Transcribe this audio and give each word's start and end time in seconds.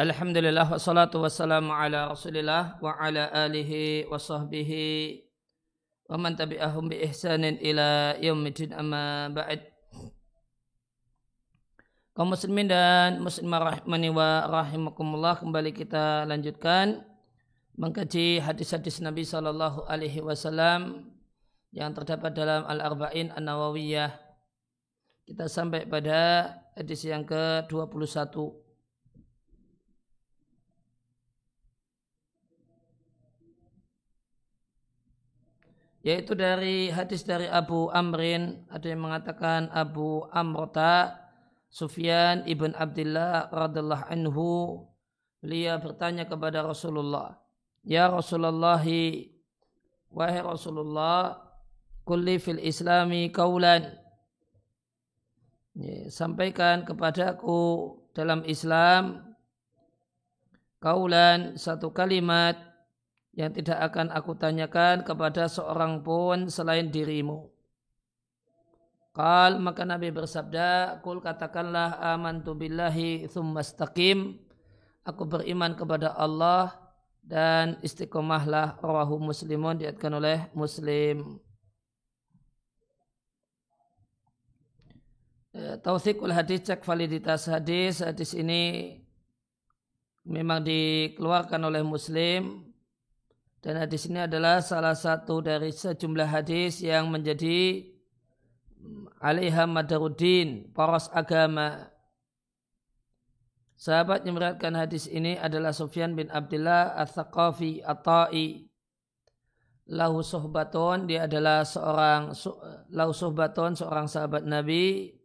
Alhamdulillah 0.00 0.64
wassalatu 0.64 1.20
wassalamu 1.20 1.76
ala 1.76 2.08
rasulillah 2.08 2.80
wa 2.80 2.96
ala 2.96 3.28
alihi 3.36 4.08
wa 4.08 4.16
sahbihi 4.16 5.20
wa 6.08 6.16
man 6.16 6.32
tabi'ahum 6.40 6.88
bi 6.88 7.04
ihsanin 7.04 7.60
ila 7.60 8.16
yaumidin 8.16 8.72
amma 8.72 9.28
ba'd. 9.28 9.60
Kaum 12.16 12.32
muslimin 12.32 12.72
dan 12.72 13.20
muslimah 13.20 13.60
rahmani 13.60 14.08
wa 14.08 14.48
rahimakumullah 14.48 15.36
kembali 15.36 15.68
kita 15.76 16.24
lanjutkan 16.24 17.04
mengkaji 17.76 18.40
hadis-hadis 18.40 19.04
Nabi 19.04 19.28
sallallahu 19.28 19.84
alaihi 19.84 20.24
wasallam 20.24 21.12
yang 21.76 21.92
terdapat 21.92 22.32
dalam 22.32 22.64
Al-Arba'in 22.64 23.36
An-Nawawiyah. 23.36 24.16
Kita 25.28 25.44
sampai 25.44 25.84
pada 25.84 26.56
hadis 26.72 27.04
yang 27.04 27.28
ke-21 27.28 28.59
yaitu 36.00 36.32
dari 36.32 36.88
hadis 36.88 37.24
dari 37.28 37.44
Abu 37.44 37.92
Amrin 37.92 38.64
ada 38.72 38.86
yang 38.88 39.04
mengatakan 39.04 39.68
Abu 39.72 40.24
Amrota 40.32 41.16
Sufyan 41.68 42.42
ibn 42.48 42.72
Abdullah 42.72 43.52
radhiallahu 43.52 44.08
anhu 44.08 44.48
beliau 45.44 45.76
bertanya 45.78 46.24
kepada 46.24 46.64
Rasulullah 46.64 47.36
Ya 47.80 48.12
Rasulullah 48.12 48.80
wahai 50.12 50.40
Rasulullah 50.44 51.40
kulli 52.04 52.36
fil 52.36 52.60
islami 52.60 53.32
kaulan 53.32 53.88
sampaikan 56.12 56.84
kepadaku 56.84 57.94
dalam 58.12 58.44
Islam 58.44 59.32
kaulan 60.82 61.56
satu 61.56 61.92
kalimat 61.94 62.69
yang 63.34 63.54
tidak 63.54 63.78
akan 63.90 64.10
aku 64.10 64.34
tanyakan 64.34 65.06
kepada 65.06 65.46
seorang 65.46 66.02
pun 66.02 66.50
selain 66.50 66.90
dirimu. 66.90 67.46
Kal 69.10 69.58
maka 69.58 69.82
Nabi 69.82 70.14
bersabda, 70.14 71.02
Kul 71.02 71.18
katakanlah 71.18 71.98
amantu 71.98 72.54
billahi 72.54 73.26
thumma 73.26 73.62
staqim. 73.62 74.38
Aku 75.02 75.26
beriman 75.26 75.74
kepada 75.74 76.14
Allah 76.14 76.70
dan 77.26 77.78
istiqomahlah 77.82 78.78
rawahu 78.78 79.18
muslimun 79.18 79.82
diatkan 79.82 80.14
oleh 80.14 80.46
muslim. 80.54 81.42
Eh, 85.50 85.74
Tausikul 85.82 86.30
hadis 86.30 86.62
cek 86.62 86.86
validitas 86.86 87.50
hadis. 87.50 87.98
Hadis 88.06 88.30
ini 88.38 88.94
memang 90.22 90.62
dikeluarkan 90.62 91.58
oleh 91.66 91.82
muslim 91.82 92.69
dan 93.60 93.76
hadis 93.76 94.08
ini 94.08 94.24
adalah 94.24 94.64
salah 94.64 94.96
satu 94.96 95.44
dari 95.44 95.68
sejumlah 95.68 96.28
hadis 96.32 96.80
yang 96.80 97.12
menjadi 97.12 97.84
mm, 98.80 99.20
alaiha 99.20 99.68
madaruddin, 99.68 100.72
poros 100.72 101.12
agama. 101.12 101.92
Sahabat 103.76 104.24
yang 104.24 104.36
meriwayatkan 104.36 104.76
hadis 104.76 105.08
ini 105.08 105.36
adalah 105.36 105.76
Sufyan 105.76 106.16
bin 106.16 106.32
Abdullah 106.32 106.96
Al-Thaqafi 107.04 107.84
At-Ta'i. 107.84 108.64
Lahu 109.90 110.24
suhbatun, 110.24 111.10
dia 111.10 111.28
adalah 111.28 111.64
seorang 111.66 112.32
lahu 112.94 113.12
suhbatun, 113.12 113.76
seorang 113.76 114.06
sahabat 114.08 114.44
Nabi. 114.46 115.16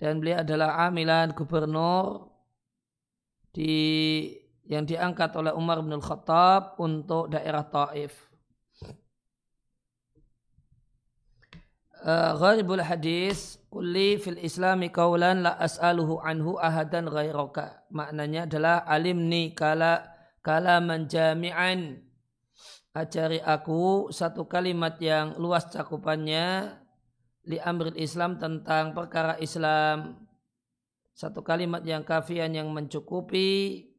Dan 0.00 0.20
beliau 0.20 0.40
adalah 0.40 0.84
amilan 0.88 1.32
gubernur 1.32 2.28
di 3.50 3.72
yang 4.64 4.88
diangkat 4.88 5.32
oleh 5.36 5.52
Umar 5.52 5.84
bin 5.84 6.00
Khattab 6.00 6.80
untuk 6.80 7.28
daerah 7.28 7.64
Taif. 7.68 8.32
Uh, 12.04 12.36
gharibul 12.36 12.84
hadis 12.84 13.56
kulli 13.72 14.20
fil 14.20 14.36
islami 14.36 14.92
kaulan 14.92 15.40
la 15.40 15.56
as'aluhu 15.56 16.20
anhu 16.20 16.60
ahadan 16.60 17.08
ghairaka. 17.08 17.80
Maknanya 17.88 18.44
adalah 18.44 18.84
alimni 18.84 19.56
kala 19.56 20.04
kala 20.44 20.84
menjami'an 20.84 22.04
ajari 22.92 23.40
aku 23.40 24.12
satu 24.12 24.44
kalimat 24.44 25.00
yang 25.00 25.40
luas 25.40 25.64
cakupannya 25.72 26.76
li 27.48 27.56
amril 27.56 27.96
Islam 27.96 28.36
tentang 28.36 28.92
perkara 28.92 29.40
Islam. 29.40 30.28
Satu 31.16 31.40
kalimat 31.40 31.80
yang 31.88 32.04
kafian 32.04 32.52
yang 32.52 32.68
mencukupi 32.68 33.93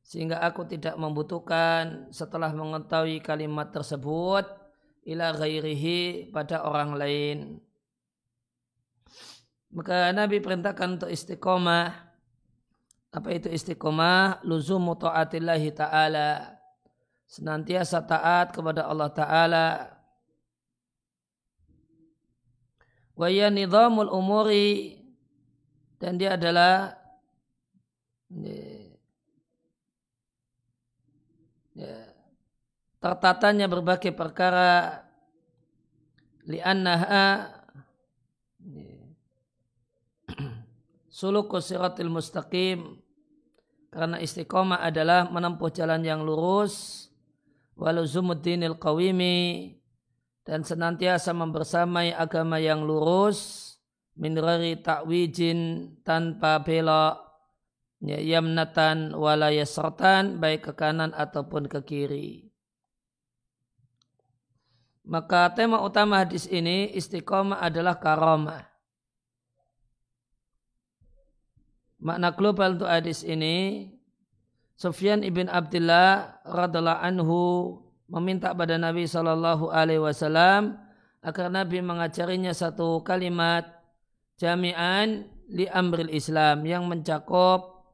sehingga 0.00 0.42
aku 0.42 0.66
tidak 0.66 0.98
membutuhkan 0.98 2.10
setelah 2.10 2.50
mengetahui 2.50 3.22
kalimat 3.22 3.70
tersebut 3.70 4.48
ila 5.06 5.32
ghairihi 5.36 6.30
pada 6.34 6.66
orang 6.66 6.98
lain. 6.98 7.38
Maka 9.70 10.10
Nabi 10.10 10.42
perintahkan 10.42 10.98
untuk 10.98 11.10
istiqomah. 11.10 11.94
Apa 13.14 13.28
itu 13.30 13.46
istiqomah? 13.46 14.42
Luzumu 14.42 14.98
ta'atillahi 14.98 15.70
ta'ala. 15.70 16.58
Senantiasa 17.30 18.02
taat 18.02 18.50
kepada 18.50 18.90
Allah 18.90 19.10
Ta'ala. 19.14 19.68
Wa 23.14 23.30
ya 23.30 23.46
nizamul 23.46 24.10
umuri. 24.10 24.98
Dan 26.02 26.18
dia 26.18 26.34
adalah 26.34 26.98
ya, 31.78 31.94
tertatanya 33.00 33.66
berbagai 33.66 34.12
perkara. 34.12 35.02
Li'annaha 36.44 37.50
suluku 41.08 41.58
siratil 41.58 42.12
mustaqim. 42.12 43.00
Karena 43.90 44.22
istiqomah 44.22 44.86
adalah 44.86 45.26
menempuh 45.26 45.72
jalan 45.74 46.06
yang 46.06 46.22
lurus. 46.22 47.08
Waluzumuddinil 47.74 48.78
qawimi. 48.78 49.74
Dan 50.46 50.62
senantiasa 50.62 51.34
membersamai 51.34 52.14
agama 52.14 52.62
yang 52.62 52.86
lurus. 52.86 53.66
Min 54.20 54.36
ta'wijin 54.36 55.58
tanpa 56.04 56.60
belok 56.60 57.30
Ya, 58.00 58.16
yamnatan 58.16 59.12
wala 59.12 59.52
yasratan 59.52 60.40
baik 60.40 60.64
ke 60.64 60.72
kanan 60.72 61.12
ataupun 61.12 61.68
ke 61.68 61.84
kiri. 61.84 62.49
Maka 65.06 65.48
tema 65.56 65.80
utama 65.80 66.20
hadis 66.20 66.44
ini 66.50 66.92
istiqomah 66.92 67.60
adalah 67.60 67.96
karamah. 67.96 68.68
Makna 72.00 72.32
global 72.32 72.80
untuk 72.80 72.88
hadis 72.88 73.20
ini 73.24 73.88
Sufyan 74.80 75.20
ibn 75.20 75.52
Abdullah 75.52 76.40
radhiallahu 76.48 77.04
anhu 77.04 77.40
meminta 78.08 78.56
pada 78.56 78.80
Nabi 78.80 79.04
Shallallahu 79.04 79.68
Alaihi 79.68 80.00
Wasallam 80.00 80.80
agar 81.20 81.52
Nabi 81.52 81.84
mengajarinya 81.84 82.56
satu 82.56 83.04
kalimat 83.04 83.68
jami'an 84.40 85.28
li 85.52 85.68
amril 85.68 86.08
Islam 86.08 86.64
yang 86.64 86.88
mencakup 86.88 87.84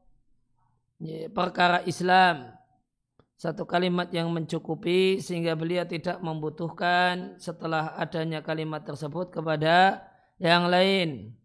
perkara 1.35 1.83
Islam 1.83 2.56
satu 3.37 3.69
kalimat 3.69 4.09
yang 4.09 4.33
mencukupi 4.33 5.21
sehingga 5.21 5.53
beliau 5.53 5.85
tidak 5.85 6.17
membutuhkan 6.25 7.37
setelah 7.37 7.93
adanya 7.93 8.41
kalimat 8.41 8.81
tersebut 8.81 9.29
kepada 9.29 10.01
yang 10.41 10.65
lain. 10.65 11.37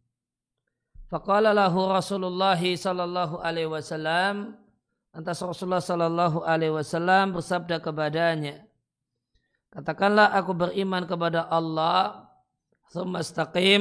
Faqala 1.12 1.52
lahu 1.52 1.92
Rasulullah 1.92 2.56
sallallahu 2.56 3.44
alaihi 3.44 3.68
wasallam 3.68 4.56
Antas 5.12 5.44
Rasulullah 5.44 5.84
sallallahu 5.84 6.40
alaihi 6.40 6.72
wasallam 6.72 7.36
bersabda 7.36 7.84
kepadanya 7.84 8.64
Katakanlah 9.68 10.32
aku 10.32 10.56
beriman 10.56 11.04
kepada 11.04 11.44
Allah 11.52 12.32
Thumma 12.88 13.20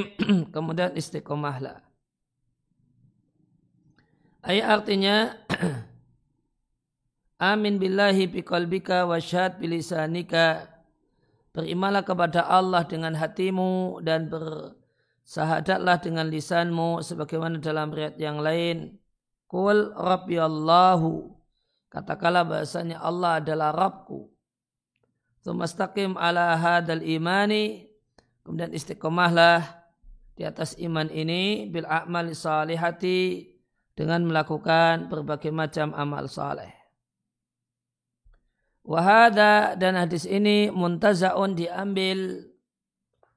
kemudian 0.52 0.92
istiqomahlah 0.92 1.80
Ayat 4.44 4.66
artinya 4.68 5.32
Amin 7.42 7.82
billahi 7.82 8.30
biqalbika 8.30 9.02
wa 9.02 9.18
syahad 9.18 9.58
bilisanika 9.58 10.70
Berimalah 11.50 12.06
kepada 12.06 12.46
Allah 12.46 12.86
dengan 12.86 13.12
hatimu 13.18 13.98
dan 14.00 14.30
bersahadatlah 14.30 16.00
dengan 16.00 16.30
lisanmu 16.30 17.04
sebagaimana 17.04 17.60
dalam 17.60 17.92
riat 17.92 18.16
yang 18.16 18.40
lain. 18.40 18.96
Kul 19.52 19.92
Rabbi 19.92 20.40
Allahu. 20.40 21.28
Katakanlah 21.92 22.48
bahasanya 22.48 23.04
Allah 23.04 23.36
adalah 23.36 23.68
Rabbku. 23.76 24.32
Tumastaqim 25.44 26.16
ala 26.16 26.56
hadal 26.56 27.04
imani. 27.04 27.84
Kemudian 28.48 28.72
istiqomahlah 28.72 29.60
di 30.32 30.48
atas 30.48 30.72
iman 30.80 31.12
ini 31.12 31.68
bil 31.68 31.84
a'mali 31.84 32.32
salihati 32.32 33.52
dengan 33.92 34.24
melakukan 34.24 35.12
berbagai 35.12 35.52
macam 35.52 35.92
amal 35.92 36.24
saleh. 36.32 36.81
Wahada 38.82 39.78
dan 39.78 39.94
hadis 39.94 40.26
ini 40.26 40.66
muntazaun 40.74 41.54
diambil 41.54 42.50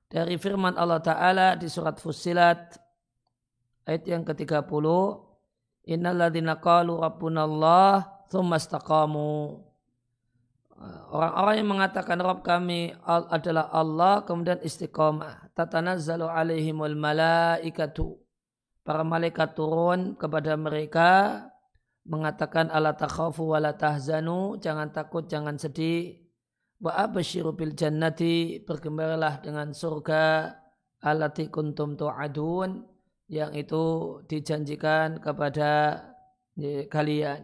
dari 0.10 0.42
firman 0.42 0.74
Allah 0.74 1.02
Ta'ala 1.06 1.48
di 1.54 1.70
surat 1.70 2.02
Fussilat 2.02 2.82
ayat 3.86 4.04
yang 4.10 4.26
ke-30 4.26 4.66
Innalladzina 5.86 6.58
qalu 6.58 6.98
rabbunallah 6.98 8.26
thumma 8.34 8.58
istaqamu 8.58 9.62
Orang-orang 11.14 11.56
yang 11.64 11.70
mengatakan 11.72 12.20
Rabb 12.20 12.44
kami 12.44 12.92
adalah 13.08 13.72
Allah 13.72 14.28
kemudian 14.28 14.60
istiqamah. 14.60 15.56
Tatanazzalu 15.56 16.28
alaihimul 16.28 17.00
malaikatu. 17.00 18.20
Para 18.84 19.02
malaikat 19.08 19.56
turun 19.56 20.20
kepada 20.20 20.54
mereka 20.60 21.42
mengatakan 22.06 22.70
ala 22.70 22.94
takhafu 22.94 23.52
wa 23.52 23.60
la 23.60 23.74
tahzanu. 23.74 24.62
Jangan 24.62 24.94
takut, 24.94 25.26
jangan 25.26 25.58
sedih. 25.58 26.22
Wa 26.80 27.06
abasyiru 27.10 27.58
bil 27.58 27.74
jannati. 27.74 28.62
Bergembiralah 28.64 29.42
dengan 29.42 29.74
surga 29.74 30.54
alati 31.02 31.50
kuntum 31.50 31.98
tu'adun. 31.98 32.86
Yang 33.26 33.52
itu 33.66 33.84
dijanjikan 34.30 35.18
kepada 35.18 36.02
kalian. 36.94 37.42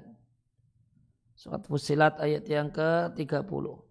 Surat 1.33 1.65
Fusilat 1.65 2.21
ayat 2.21 2.45
yang 2.45 2.69
ke-30. 2.69 3.90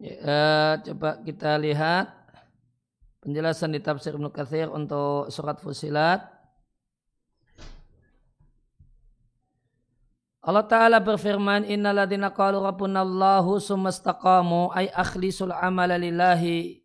Ya, 0.00 0.16
uh, 0.24 0.74
coba 0.80 1.20
kita 1.20 1.60
lihat 1.60 2.08
penjelasan 3.20 3.76
di 3.76 3.84
tafsir 3.84 4.16
Ibnu 4.16 4.32
Katsir 4.32 4.72
untuk 4.72 5.28
surat 5.28 5.60
Fusilat. 5.60 6.24
Allah 10.40 10.64
Ta'ala 10.64 11.04
berfirman, 11.04 11.68
Inna 11.68 11.92
ladina 11.92 12.32
qalu 12.32 12.64
rabbunallahu 12.64 13.60
sumastaqamu 13.60 14.72
ay 14.72 14.88
akhlisul 14.88 15.52
amala 15.52 16.00
lillahi. 16.00 16.80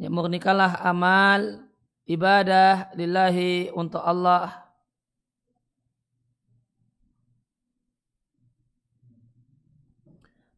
Ya, 0.00 0.08
murnikalah 0.08 0.80
amal 0.88 1.68
ibadah 2.08 2.88
lillahi 2.96 3.68
untuk 3.76 4.00
Allah 4.00 4.67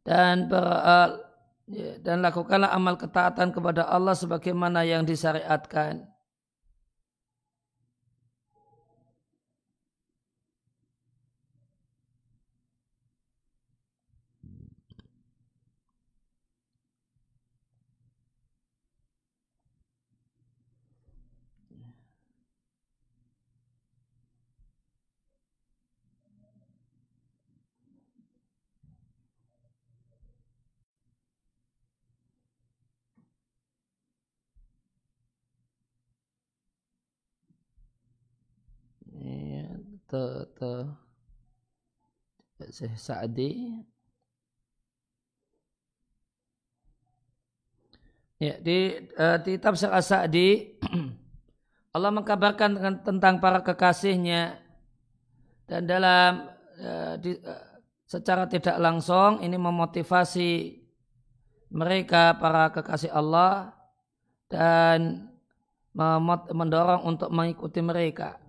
dan 0.04 0.48
ber, 0.48 0.64
uh, 0.64 1.10
dan 2.02 2.24
lakukanlah 2.24 2.74
amal 2.74 2.98
ketaatan 2.98 3.54
kepada 3.54 3.86
Allah 3.86 4.16
sebagaimana 4.16 4.82
yang 4.82 5.06
disyariatkan. 5.06 6.02
Te, 40.10 40.22
te 40.58 40.70
Syekh 42.74 42.98
Sa'di 42.98 43.50
Ya, 48.40 48.56
di, 48.56 48.96
uh, 49.20 49.36
di 49.36 49.60
tafsir 49.60 49.92
As-Sa'di 49.92 50.80
Allah 51.94 52.08
mengkabarkan 52.08 53.04
tentang 53.04 53.36
para 53.36 53.60
kekasihnya 53.60 54.56
dan 55.68 55.84
dalam 55.84 56.48
uh, 56.80 57.20
di, 57.20 57.36
uh, 57.36 57.64
secara 58.08 58.48
tidak 58.48 58.80
langsung 58.80 59.44
ini 59.44 59.60
memotivasi 59.60 60.72
mereka 61.68 62.40
para 62.40 62.72
kekasih 62.72 63.12
Allah 63.12 63.76
dan 64.48 65.28
mendorong 66.50 67.04
untuk 67.06 67.28
mengikuti 67.28 67.84
mereka. 67.84 68.40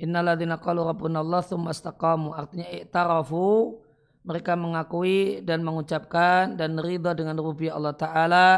Innalladzina 0.00 0.56
qalu 0.56 0.80
rabbunallah 0.88 1.44
tsumma 1.44 1.76
istaqamu. 1.76 2.32
Artinya 2.32 2.64
i'tarafu 2.72 3.76
mereka 4.24 4.56
mengakui 4.56 5.44
dan 5.44 5.60
mengucapkan 5.60 6.56
dan 6.56 6.80
ridha 6.80 7.12
dengan 7.12 7.36
rububiyah 7.36 7.76
Allah 7.76 7.94
taala. 7.96 8.48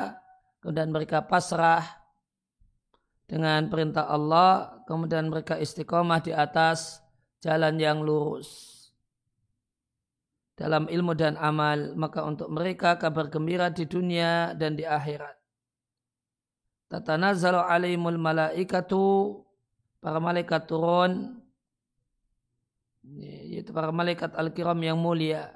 Kemudian 0.62 0.94
mereka 0.94 1.26
pasrah 1.26 1.82
dengan 3.26 3.66
perintah 3.66 4.06
Allah. 4.06 4.78
Kemudian 4.86 5.26
mereka 5.26 5.58
istiqomah 5.58 6.22
di 6.22 6.30
atas 6.30 7.02
jalan 7.42 7.74
yang 7.74 8.06
lurus. 8.06 8.70
Dalam 10.54 10.86
ilmu 10.86 11.18
dan 11.18 11.34
amal 11.42 11.98
maka 11.98 12.22
untuk 12.22 12.46
mereka 12.54 12.94
kabar 13.02 13.26
gembira 13.26 13.66
di 13.66 13.82
dunia 13.82 14.54
dan 14.54 14.78
di 14.78 14.86
akhirat. 14.86 15.34
Tatanazzalu 16.86 17.58
alaihimul 17.66 18.20
malaikatu 18.20 19.42
para 20.02 20.18
malaikat 20.18 20.66
turun. 20.66 21.38
Yaitu 23.06 23.70
para 23.70 23.94
malaikat 23.94 24.34
al-kiram 24.34 24.78
yang 24.82 24.98
mulia. 24.98 25.54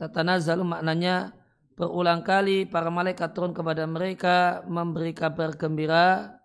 Tatanazzalu 0.00 0.64
maknanya 0.64 1.36
berulang 1.76 2.24
kali 2.24 2.64
para 2.64 2.88
malaikat 2.88 3.30
turun 3.36 3.52
kepada 3.52 3.84
mereka 3.84 4.64
memberi 4.66 5.12
kabar 5.12 5.52
gembira 5.54 6.40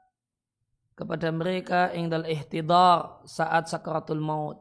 kepada 0.99 1.31
mereka 1.31 1.95
ingdal 1.95 2.27
ihtidar 2.27 3.23
saat 3.23 3.71
sakaratul 3.71 4.19
maut. 4.19 4.59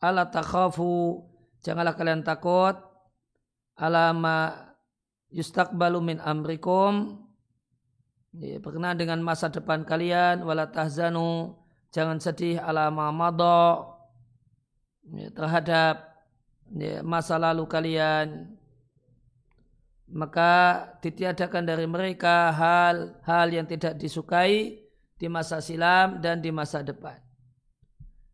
Ala 0.00 0.28
takhafu 0.28 1.24
janganlah 1.64 1.96
kalian 1.96 2.20
takut. 2.20 2.76
Alama 3.80 4.68
yustakbalu 5.32 6.04
min 6.04 6.18
amrikum 6.20 7.24
ya, 8.36 8.58
berkenaan 8.62 8.98
dengan 8.98 9.18
masa 9.24 9.50
depan 9.50 9.82
kalian 9.82 10.46
wala 10.46 10.70
tahzanu 10.70 11.56
jangan 11.90 12.22
sedih 12.22 12.62
ala 12.62 12.90
ma'amado 12.90 13.98
ya, 15.10 15.28
terhadap 15.34 15.94
ya, 16.74 17.02
masa 17.02 17.38
lalu 17.38 17.66
kalian 17.66 18.58
maka 20.10 20.84
ditiadakan 20.98 21.62
dari 21.62 21.86
mereka 21.86 22.50
hal-hal 22.50 23.46
yang 23.50 23.66
tidak 23.66 23.94
disukai 23.94 24.82
di 25.14 25.26
masa 25.30 25.62
silam 25.62 26.18
dan 26.18 26.42
di 26.42 26.50
masa 26.50 26.82
depan. 26.82 27.14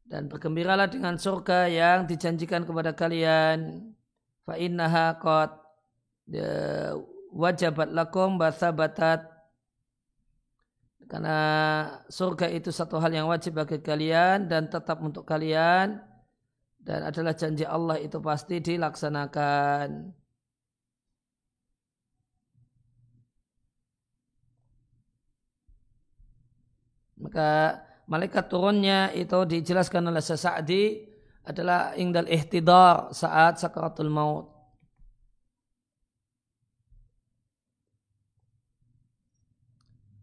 Dan 0.07 0.31
bergembiralah 0.31 0.89
dengan 0.89 1.21
surga 1.21 1.69
yang 1.69 2.09
dijanjikan 2.09 2.65
kepada 2.65 2.95
kalian. 2.97 3.91
Fa 4.47 4.55
innaha 4.55 5.19
qad 5.19 5.51
ya, 6.31 6.95
wajabat 7.35 7.91
lakum 7.91 8.39
batat 8.39 9.36
karena 11.07 11.39
surga 12.11 12.51
itu 12.51 12.75
satu 12.75 12.99
hal 12.99 13.15
yang 13.15 13.31
wajib 13.31 13.55
bagi 13.55 13.79
kalian 13.79 14.51
dan 14.51 14.67
tetap 14.67 14.99
untuk 14.99 15.23
kalian 15.23 16.03
dan 16.83 17.01
adalah 17.07 17.35
janji 17.35 17.63
Allah 17.67 17.99
itu 17.99 18.19
pasti 18.23 18.59
dilaksanakan. 18.63 20.15
Maka 27.17 27.51
malaikat 28.07 28.45
turunnya 28.47 29.11
itu 29.15 29.39
dijelaskan 29.47 30.11
oleh 30.11 30.23
Sa'di 30.23 31.07
adalah 31.47 31.95
ingdal 31.95 32.27
ihtidar 32.27 33.15
saat 33.15 33.63
sakaratul 33.63 34.11
maut. 34.11 34.56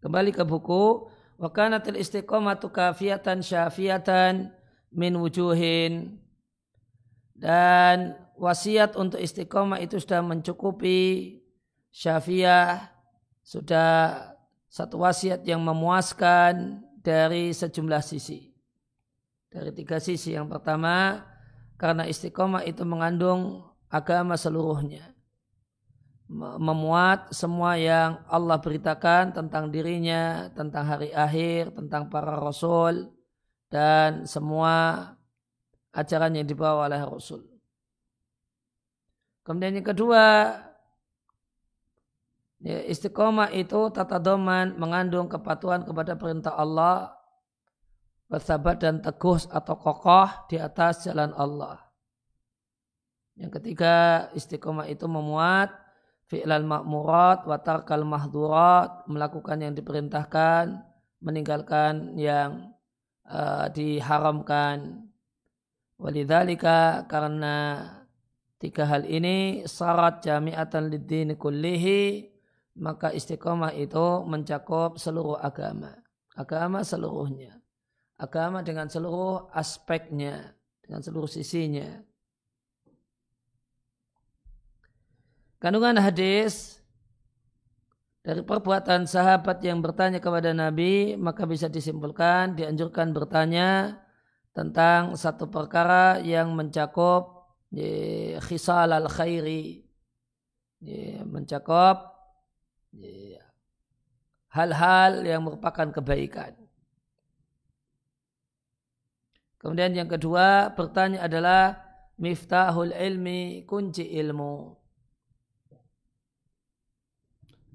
Kembali 0.03 0.35
ke 0.35 0.43
buku. 0.43 1.07
Wa 1.39 1.47
kanatil 1.47 1.95
istiqomatu 1.95 2.67
kafiyatan 2.75 3.39
syafiatan 3.39 4.51
min 4.91 5.15
wujuhin. 5.15 6.19
Dan 7.31 8.19
wasiat 8.35 8.99
untuk 8.99 9.23
istiqomah 9.23 9.79
itu 9.79 10.03
sudah 10.03 10.19
mencukupi 10.19 11.39
syafiah. 11.87 12.91
Sudah 13.47 14.27
satu 14.67 14.99
wasiat 14.99 15.47
yang 15.47 15.63
memuaskan 15.63 16.83
dari 16.99 17.55
sejumlah 17.55 18.03
sisi. 18.03 18.51
Dari 19.47 19.71
tiga 19.71 20.03
sisi. 20.03 20.35
Yang 20.35 20.59
pertama, 20.59 21.23
karena 21.79 22.03
istiqomah 22.11 22.67
itu 22.67 22.83
mengandung 22.83 23.71
agama 23.87 24.35
seluruhnya 24.35 25.12
memuat 26.33 27.29
semua 27.29 27.77
yang 27.77 28.17
Allah 28.25 28.57
beritakan 28.57 29.37
tentang 29.37 29.69
dirinya, 29.69 30.49
tentang 30.57 30.81
hari 30.89 31.13
akhir, 31.13 31.77
tentang 31.77 32.09
para 32.09 32.33
rasul 32.41 33.13
dan 33.69 34.25
semua 34.25 35.05
ajaran 35.93 36.33
yang 36.33 36.49
dibawa 36.49 36.89
oleh 36.89 37.05
rasul. 37.05 37.45
Kemudian 39.45 39.77
yang 39.77 39.85
kedua, 39.85 40.57
ya, 42.65 42.79
istiqomah 42.89 43.53
itu 43.53 43.93
tata 43.93 44.17
doman 44.17 44.73
mengandung 44.79 45.29
kepatuhan 45.29 45.85
kepada 45.85 46.17
perintah 46.17 46.57
Allah, 46.57 47.13
bersabar 48.25 48.73
dan 48.73 49.05
teguh 49.05 49.37
atau 49.53 49.75
kokoh 49.77 50.49
di 50.49 50.57
atas 50.57 51.05
jalan 51.05 51.29
Allah. 51.37 51.77
Yang 53.37 53.61
ketiga, 53.61 54.29
istiqomah 54.33 54.89
itu 54.89 55.05
memuat 55.05 55.82
fi'lal 56.33 56.65
ma'murat 56.65 57.45
wa 57.45 57.61
tarkal 57.61 58.01
mahdurat 58.01 59.05
melakukan 59.05 59.61
yang 59.61 59.77
diperintahkan 59.77 60.81
meninggalkan 61.21 62.17
yang 62.17 62.73
uh, 63.29 63.69
diharamkan. 63.69 65.07
Walidzalika 66.01 67.05
karena 67.05 67.85
tiga 68.57 68.89
hal 68.89 69.05
ini 69.05 69.63
syarat 69.69 70.25
jami'atan 70.25 70.89
lid 70.89 71.37
kullihi 71.37 72.27
maka 72.81 73.13
istiqomah 73.13 73.77
itu 73.77 74.25
mencakup 74.25 74.97
seluruh 74.97 75.37
agama. 75.37 75.93
Agama 76.33 76.81
seluruhnya. 76.81 77.61
Agama 78.17 78.65
dengan 78.65 78.89
seluruh 78.89 79.53
aspeknya 79.53 80.57
dengan 80.81 80.99
seluruh 80.99 81.29
sisinya 81.29 82.01
Kandungan 85.63 85.95
hadis 85.95 86.83
dari 88.19 88.43
perbuatan 88.43 89.07
sahabat 89.07 89.63
yang 89.63 89.79
bertanya 89.79 90.19
kepada 90.19 90.51
Nabi 90.51 91.15
maka 91.15 91.47
bisa 91.47 91.71
disimpulkan 91.71 92.59
dianjurkan 92.59 93.15
bertanya 93.15 93.95
tentang 94.51 95.15
satu 95.15 95.47
perkara 95.47 96.19
yang 96.19 96.51
mencakup 96.51 97.47
khisal 98.43 98.91
al 98.91 99.07
khairi 99.07 99.87
mencakup 101.23 102.11
hal-hal 104.51 105.23
yang 105.23 105.47
merupakan 105.47 105.87
kebaikan. 105.95 106.53
Kemudian 109.63 109.95
yang 109.95 110.11
kedua 110.11 110.75
bertanya 110.75 111.23
adalah 111.23 111.79
miftahul 112.19 112.91
ilmi 112.91 113.63
kunci 113.63 114.03
ilmu. 114.19 114.82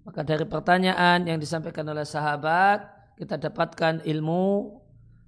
Maka 0.08 0.24
dari 0.24 0.48
pertanyaan 0.48 1.28
yang 1.28 1.36
disampaikan 1.36 1.84
oleh 1.84 2.08
sahabat, 2.08 2.80
kita 3.20 3.36
dapatkan 3.36 4.00
ilmu 4.08 4.80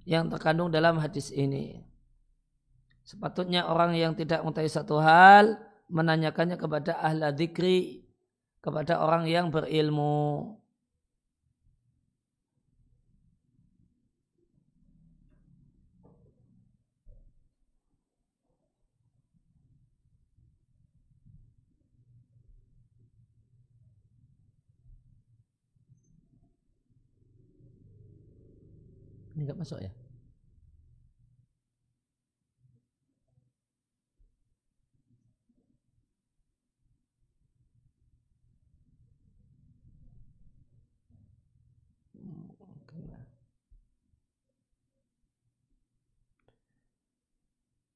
yang 0.09 0.25
terkandung 0.25 0.73
dalam 0.73 0.97
hadis 0.97 1.29
ini. 1.29 1.85
Sepatutnya 3.05 3.69
orang 3.69 3.93
yang 3.93 4.17
tidak 4.17 4.41
mengetahui 4.41 4.73
satu 4.73 4.97
hal, 4.97 5.61
menanyakannya 5.85 6.57
kepada 6.57 6.97
ahla 6.97 7.29
dikri, 7.29 8.09
kepada 8.57 9.05
orang 9.05 9.29
yang 9.29 9.53
berilmu. 9.53 10.57
Ini 29.41 29.49
enggak 29.49 29.61
masuk 29.65 29.81
ya? 29.81 29.89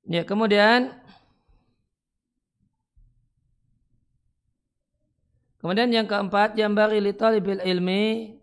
Ya, 0.05 0.21
kemudian. 0.25 0.97
Kemudian 5.61 5.89
yang 5.93 6.09
keempat, 6.09 6.57
yang 6.57 6.73
bari 6.73 6.97
li 7.01 7.13
talibil 7.13 7.61
ilmi 7.61 8.34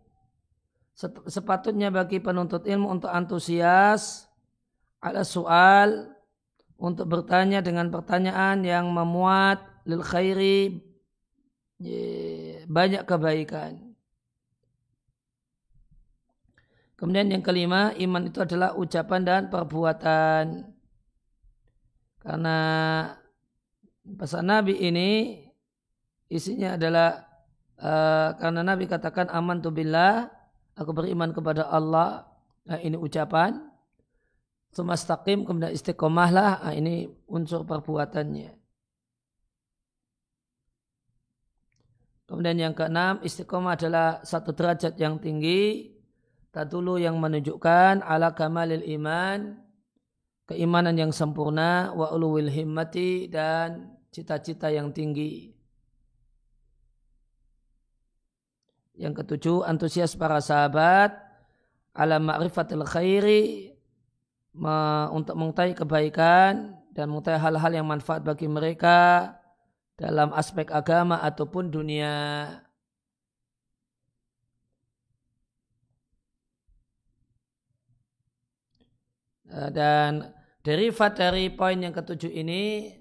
sepatutnya 1.27 1.89
bagi 1.89 2.21
penuntut 2.21 2.69
ilmu 2.69 2.89
untuk 2.93 3.09
antusias 3.09 4.29
ada 5.03 5.25
soal 5.27 6.13
untuk 6.79 7.09
bertanya 7.09 7.65
dengan 7.65 7.91
pertanyaan 7.91 8.63
yang 8.63 8.91
memuat 8.91 9.63
lil 9.89 10.03
khairi 10.05 10.83
banyak 12.67 13.03
kebaikan. 13.03 13.93
Kemudian 16.95 17.35
yang 17.35 17.43
kelima, 17.43 17.91
iman 17.99 18.31
itu 18.31 18.39
adalah 18.39 18.79
ucapan 18.79 19.27
dan 19.27 19.43
perbuatan. 19.51 20.71
Karena 22.23 22.59
pesan 24.07 24.47
Nabi 24.47 24.79
ini 24.79 25.43
isinya 26.31 26.79
adalah 26.79 27.27
uh, 27.83 28.39
karena 28.39 28.63
Nabi 28.63 28.87
katakan 28.87 29.27
aman 29.35 29.59
tu 29.59 29.75
billah 29.75 30.31
aku 30.77 30.91
beriman 30.93 31.31
kepada 31.33 31.69
Allah 31.69 32.29
nah, 32.65 32.79
ini 32.81 32.97
ucapan. 32.97 33.73
Semastaqim 34.73 35.45
kemudian 35.45 35.73
istiqomahlah 35.73 36.65
nah, 36.65 36.75
ini 36.75 37.09
unsur 37.29 37.69
perbuatannya. 37.69 38.57
Kemudian 42.25 42.57
yang 42.57 42.73
keenam 42.73 43.21
istiqomah 43.21 43.77
adalah 43.77 44.25
satu 44.25 44.57
derajat 44.57 44.97
yang 44.97 45.21
tinggi 45.21 45.93
tadulu 46.49 46.97
yang 46.97 47.21
menunjukkan 47.21 48.01
ala 48.01 48.33
kamalil 48.33 48.81
iman 48.97 49.61
keimanan 50.49 50.97
yang 50.97 51.13
sempurna 51.13 51.93
wa 51.93 52.09
uluwil 52.13 52.49
himmati 52.49 53.29
dan 53.29 53.97
cita-cita 54.13 54.69
yang 54.69 54.93
tinggi 54.93 55.53
Yang 58.93 59.25
ketujuh, 59.25 59.65
antusias 59.65 60.13
para 60.13 60.37
sahabat 60.39 61.17
ala 61.97 62.21
ma'rifatil 62.21 62.85
khairi 62.85 63.73
untuk 65.13 65.33
mengetahui 65.33 65.73
kebaikan 65.73 66.77
dan 66.93 67.09
mengetahui 67.09 67.41
hal-hal 67.41 67.73
yang 67.73 67.89
manfaat 67.89 68.21
bagi 68.21 68.45
mereka 68.45 69.33
dalam 69.97 70.29
aspek 70.37 70.69
agama 70.69 71.25
ataupun 71.25 71.73
dunia. 71.73 72.49
Dan 79.53 80.33
derivat 80.65 81.17
dari 81.17 81.53
poin 81.53 81.77
yang 81.77 81.93
ketujuh 81.93 82.33
ini, 82.33 82.93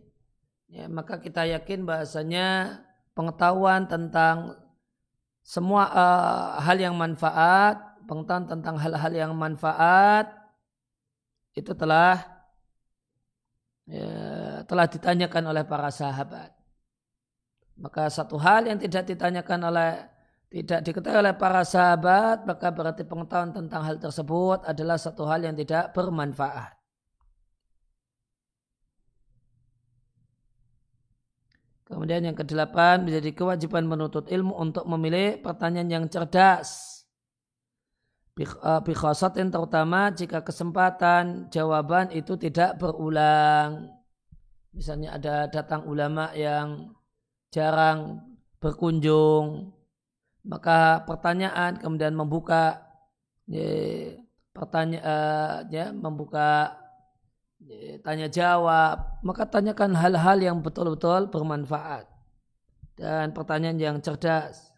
ya, 0.68 0.88
maka 0.92 1.20
kita 1.20 1.48
yakin 1.48 1.88
bahasanya 1.88 2.80
pengetahuan 3.16 3.88
tentang 3.88 4.60
semua 5.42 5.90
uh, 5.90 6.62
hal 6.62 6.78
yang 6.78 6.94
manfaat, 6.94 7.82
pengetahuan 8.06 8.46
tentang 8.46 8.76
hal-hal 8.78 9.14
yang 9.14 9.34
manfaat 9.34 10.30
itu 11.58 11.74
telah 11.76 12.22
ya, 13.90 14.64
telah 14.64 14.86
ditanyakan 14.88 15.44
oleh 15.52 15.64
para 15.68 15.90
sahabat. 15.92 16.54
Maka 17.82 18.08
satu 18.14 18.38
hal 18.38 18.70
yang 18.70 18.78
tidak 18.78 19.10
ditanyakan 19.10 19.74
oleh 19.74 19.92
tidak 20.52 20.84
diketahui 20.84 21.24
oleh 21.24 21.34
para 21.34 21.64
sahabat, 21.64 22.44
maka 22.44 22.68
berarti 22.76 23.08
pengetahuan 23.08 23.56
tentang 23.56 23.88
hal 23.88 23.96
tersebut 23.98 24.68
adalah 24.68 25.00
satu 25.00 25.24
hal 25.24 25.48
yang 25.48 25.56
tidak 25.56 25.96
bermanfaat. 25.96 26.81
Kemudian 31.92 32.24
yang 32.24 32.38
kedelapan 32.40 33.04
menjadi 33.04 33.36
kewajiban 33.36 33.84
menuntut 33.84 34.32
ilmu 34.32 34.56
untuk 34.56 34.88
memilih 34.88 35.44
pertanyaan 35.44 35.92
yang 35.92 36.06
cerdas. 36.08 37.04
Bikhosatin 38.88 39.52
eh, 39.52 39.54
terutama 39.54 40.08
jika 40.16 40.40
kesempatan 40.40 41.52
jawaban 41.52 42.08
itu 42.16 42.40
tidak 42.40 42.80
berulang. 42.80 43.92
Misalnya 44.72 45.20
ada 45.20 45.36
datang 45.52 45.84
ulama 45.84 46.32
yang 46.32 46.96
jarang 47.52 48.24
berkunjung, 48.64 49.76
maka 50.48 51.04
pertanyaan 51.04 51.76
kemudian 51.76 52.16
membuka 52.16 52.88
ya, 53.52 54.16
pertanyaan 54.56 55.68
ya, 55.68 55.92
membuka 55.92 56.81
tanya 58.02 58.28
jawab, 58.28 59.22
maka 59.22 59.46
tanyakan 59.46 59.94
hal-hal 59.94 60.38
yang 60.42 60.58
betul-betul 60.60 61.30
bermanfaat 61.30 62.10
dan 62.98 63.32
pertanyaan 63.32 63.80
yang 63.80 63.98
cerdas. 64.02 64.72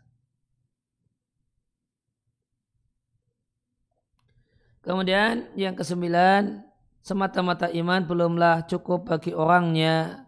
Kemudian 4.84 5.48
yang 5.56 5.80
kesembilan, 5.80 6.60
semata-mata 7.00 7.72
iman 7.72 8.04
belumlah 8.04 8.68
cukup 8.68 9.08
bagi 9.08 9.32
orangnya. 9.32 10.28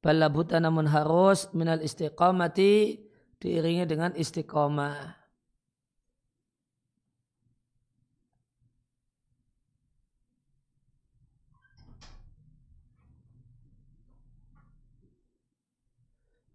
Balabuta 0.00 0.56
namun 0.62 0.88
harus 0.88 1.50
minal 1.52 1.82
istiqamati 1.82 3.02
diiringi 3.42 3.84
dengan 3.84 4.14
istiqomah. 4.16 5.19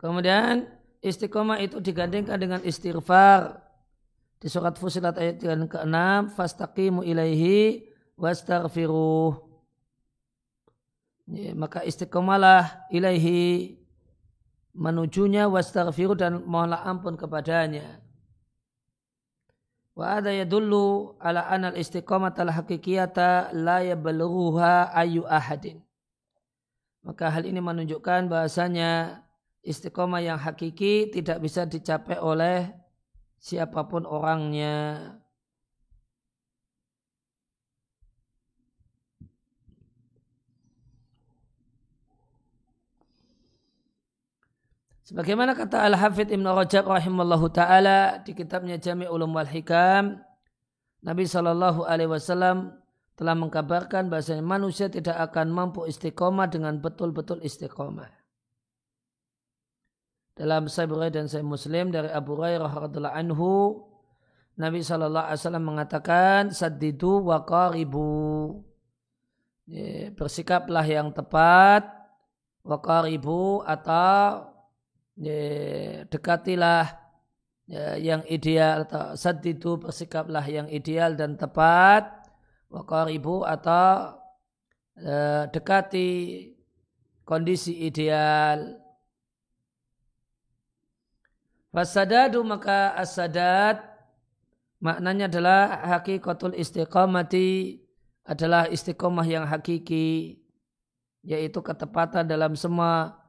Kemudian 0.06 0.70
istiqomah 1.02 1.58
itu 1.66 1.82
digandingkan 1.82 2.38
dengan 2.38 2.62
istighfar. 2.62 3.58
Di 4.38 4.46
surat 4.46 4.78
Fusilat 4.78 5.18
ayat 5.18 5.42
yang 5.42 5.66
ke-6, 5.66 6.38
fastaqimu 6.38 7.02
ilaihi 7.02 7.90
wastaghfiruh. 8.14 9.34
Ya, 11.26 11.58
maka 11.58 11.82
istiqomalah 11.82 12.86
ilaihi 12.94 13.82
menujunya 14.78 15.50
wastaghfiru 15.50 16.14
dan 16.14 16.46
mohonlah 16.46 16.86
ampun 16.86 17.18
kepadanya. 17.18 17.98
Wa 19.98 20.22
ada 20.22 20.30
yadullu 20.30 21.18
ala 21.18 21.50
anal 21.50 21.74
istiqamata 21.74 22.46
al 22.46 22.54
hakikiyata 22.54 23.58
la 23.58 23.82
yabalughuha 23.82 24.94
ayu 24.94 25.26
ahadin. 25.26 25.82
Maka 27.02 27.34
hal 27.34 27.50
ini 27.50 27.58
menunjukkan 27.58 28.30
bahasanya 28.30 29.25
istiqomah 29.66 30.22
yang 30.22 30.38
hakiki 30.38 31.10
tidak 31.10 31.42
bisa 31.42 31.66
dicapai 31.66 32.22
oleh 32.22 32.70
siapa 33.42 33.90
pun 33.90 34.06
orangnya. 34.06 35.02
Sebagaimana 45.06 45.54
kata 45.54 45.86
Al-Hafidh 45.86 46.34
Ibn 46.34 46.50
Rajab 46.50 46.90
rahimallahu 46.90 47.54
taala 47.54 48.26
di 48.26 48.34
kitabnya 48.34 48.82
Jami' 48.82 49.06
Ulum 49.06 49.38
wal 49.38 49.46
Hikam, 49.46 50.18
Nabi 51.06 51.30
Shallallahu 51.30 51.86
alaihi 51.86 52.10
wasallam 52.10 52.74
telah 53.14 53.38
mengkabarkan 53.38 54.10
bahwa 54.10 54.42
manusia 54.42 54.90
tidak 54.90 55.14
akan 55.30 55.54
mampu 55.54 55.86
istiqomah 55.86 56.50
dengan 56.50 56.82
betul-betul 56.82 57.38
istiqomah. 57.46 58.10
Dalam 60.36 60.68
Sahih 60.68 60.92
Bukhari 60.92 61.16
dan 61.16 61.32
Sahih 61.32 61.48
Muslim 61.48 61.96
dari 61.96 62.12
Abu 62.12 62.36
Hurairah 62.36 62.68
radhiallahu 62.68 63.16
anhu, 63.16 63.52
Nabi 64.60 64.84
Shallallahu 64.84 65.32
alaihi 65.32 65.40
wasallam 65.40 65.66
mengatakan 65.66 66.52
saddidu 66.52 67.24
wa 67.24 67.48
qaribu. 67.48 68.60
Bersikaplah 70.14 70.86
yang 70.86 71.16
tepat 71.16 71.88
wa 72.62 72.78
qaribu 72.84 73.64
atau 73.64 74.54
dekatilah 76.12 77.06
ya, 77.66 77.96
yang 77.96 78.22
ideal 78.28 78.86
atau 78.86 79.16
itu 79.48 79.80
bersikaplah 79.80 80.44
yang 80.46 80.68
ideal 80.68 81.16
dan 81.16 81.40
tepat 81.40 82.28
wakaribu 82.68 83.48
atau 83.48 84.20
uh, 85.00 85.44
dekati 85.48 86.10
kondisi 87.24 87.88
ideal 87.88 88.85
Fasadadu 91.76 92.40
maka 92.48 92.96
asadat 92.96 93.84
maknanya 94.80 95.28
adalah 95.28 95.84
hakikatul 95.84 96.56
istiqamati 96.56 97.84
adalah 98.24 98.72
istiqomah 98.72 99.28
yang 99.28 99.44
hakiki 99.44 100.40
yaitu 101.20 101.60
ketepatan 101.60 102.32
dalam 102.32 102.56
semua 102.56 103.20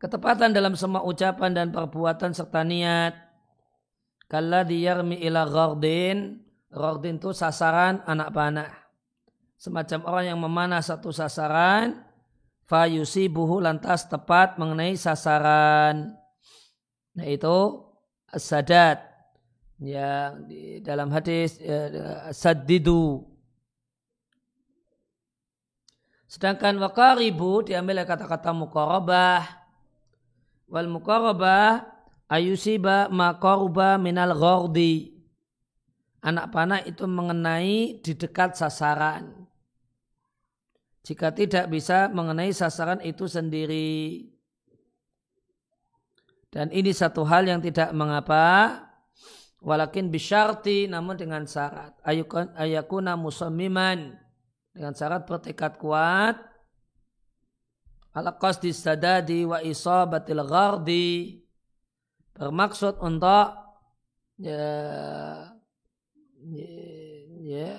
ketepatan 0.00 0.56
dalam 0.56 0.72
semua 0.72 1.04
ucapan 1.04 1.52
dan 1.52 1.68
perbuatan 1.68 2.32
serta 2.32 2.64
niat. 2.64 3.12
Kalla 4.24 4.64
diyarmi 4.64 5.20
ila 5.20 5.44
ghardin. 5.44 6.40
Ghardin 6.72 7.20
itu 7.20 7.36
sasaran 7.36 8.00
anak 8.08 8.32
panah. 8.32 8.81
Semacam 9.62 10.00
orang 10.10 10.26
yang 10.26 10.40
memanah 10.42 10.82
satu 10.82 11.14
sasaran. 11.14 12.02
Fayusi 12.66 13.30
buhu 13.30 13.62
lantas 13.62 14.10
tepat 14.10 14.58
mengenai 14.58 14.98
sasaran. 14.98 16.18
Nah 17.14 17.26
itu 17.30 17.78
sadat. 18.34 19.06
Yang 19.78 20.30
di 20.50 20.62
dalam 20.82 21.14
hadis 21.14 21.62
ya, 21.62 21.94
sadidu. 22.34 23.22
Sedangkan 26.26 26.82
wakaribu 26.82 27.62
diambil 27.62 28.02
kata-kata 28.02 28.50
mukarabah 28.50 29.46
wal 30.66 30.90
muqarabah 30.90 31.86
ayusiba 32.26 33.06
maqaruba 33.14 33.94
minal 33.94 34.34
ghordi. 34.34 35.22
Anak 36.18 36.50
panah 36.50 36.82
itu 36.82 37.06
mengenai 37.06 38.02
di 38.02 38.12
dekat 38.18 38.58
sasaran. 38.58 39.41
Jika 41.02 41.34
tidak 41.34 41.66
bisa 41.70 42.06
mengenai 42.10 42.54
sasaran 42.54 43.02
itu 43.02 43.26
sendiri. 43.26 44.30
Dan 46.52 46.70
ini 46.70 46.94
satu 46.94 47.26
hal 47.26 47.48
yang 47.48 47.58
tidak 47.58 47.90
mengapa. 47.90 48.78
Walakin 49.62 50.10
bisyarti 50.10 50.90
namun 50.90 51.18
dengan 51.18 51.46
syarat. 51.46 51.98
Ayakuna 52.58 53.18
musammiman. 53.18 54.14
Dengan 54.72 54.94
syarat 54.94 55.26
bertekad 55.26 55.76
kuat 55.78 56.52
ala 58.12 58.36
qasdi 58.36 58.76
sadadi 58.76 59.48
wa 59.48 59.64
isabatil 59.64 60.44
ghardi 60.44 61.40
bermaksud 62.36 63.00
untuk 63.00 63.56
ya, 64.36 64.68
ya, 66.44 66.72
ya 67.40 67.72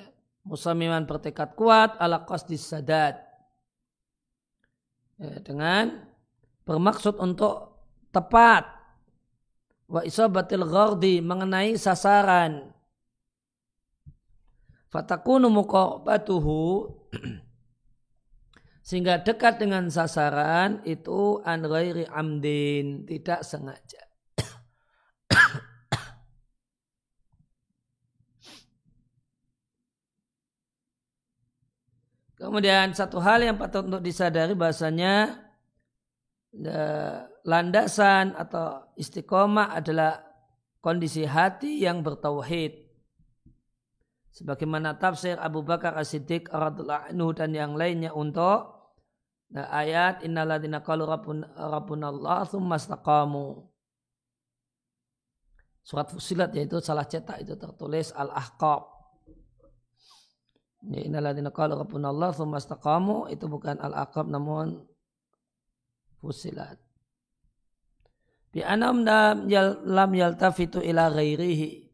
musamiman 0.43 1.08
bertekad 1.08 1.56
kuat 1.56 1.95
ala 1.99 2.27
qasdi 2.27 2.60
sadad 2.60 3.15
ya, 5.19 5.39
dengan 5.39 6.03
bermaksud 6.67 7.19
untuk 7.19 7.84
tepat. 8.12 8.67
Wa 9.88 10.01
isabatil 10.03 10.63
ghardi 10.67 11.19
mengenai 11.19 11.75
sasaran. 11.75 12.71
Fatakunu 14.89 15.49
muqabatuhu 15.49 16.62
sehingga 18.88 19.23
dekat 19.23 19.63
dengan 19.63 19.89
sasaran 19.89 20.84
itu 20.86 21.39
an 21.47 21.65
ghairi 21.65 22.06
amdin 22.06 23.08
tidak 23.08 23.41
sengaja 23.41 24.02
Kemudian 32.43 32.91
satu 32.91 33.23
hal 33.23 33.39
yang 33.39 33.56
patut 33.56 33.88
untuk 33.88 34.03
disadari 34.03 34.51
bahasanya 34.51 35.39
landasan 37.47 38.36
atau 38.36 38.84
istiqomah 38.99 39.71
adalah 39.79 40.19
kondisi 40.84 41.23
hati 41.23 41.79
yang 41.79 42.03
bertauhid. 42.03 42.84
Sebagaimana 44.36 44.99
tafsir 44.99 45.39
Abu 45.39 45.63
Bakar 45.63 45.95
As-Siddiq 45.95 46.51
radhiallahu 46.51 47.32
dan 47.38 47.56
yang 47.56 47.79
lainnya 47.79 48.12
untuk 48.12 48.84
Nah, 49.53 49.69
ayat 49.69 50.25
innalladzina 50.25 50.82
qalu 50.82 51.06
rabbun 51.06 51.45
tsumma 52.49 52.75
istaqamu. 52.82 53.69
Surat 55.86 56.10
Fusilat 56.10 56.49
yaitu 56.58 56.82
salah 56.82 57.06
cetak 57.06 57.45
itu 57.45 57.53
tertulis 57.53 58.10
Al-Ahqaf. 58.17 58.92
Innalladzina 60.83 61.47
qalu 61.47 61.79
rabbuna 61.79 62.11
Allah 62.11 62.35
thumma 62.35 62.59
istaqamu 62.59 63.31
itu 63.31 63.47
bukan 63.47 63.79
al-aqab 63.79 64.27
namun 64.27 64.83
fusilat. 66.19 66.75
Bi 68.51 68.59
anam 68.61 69.07
lam 69.07 70.11
yaltafitu 70.11 70.83
ila 70.83 71.07
ghairihi. 71.07 71.87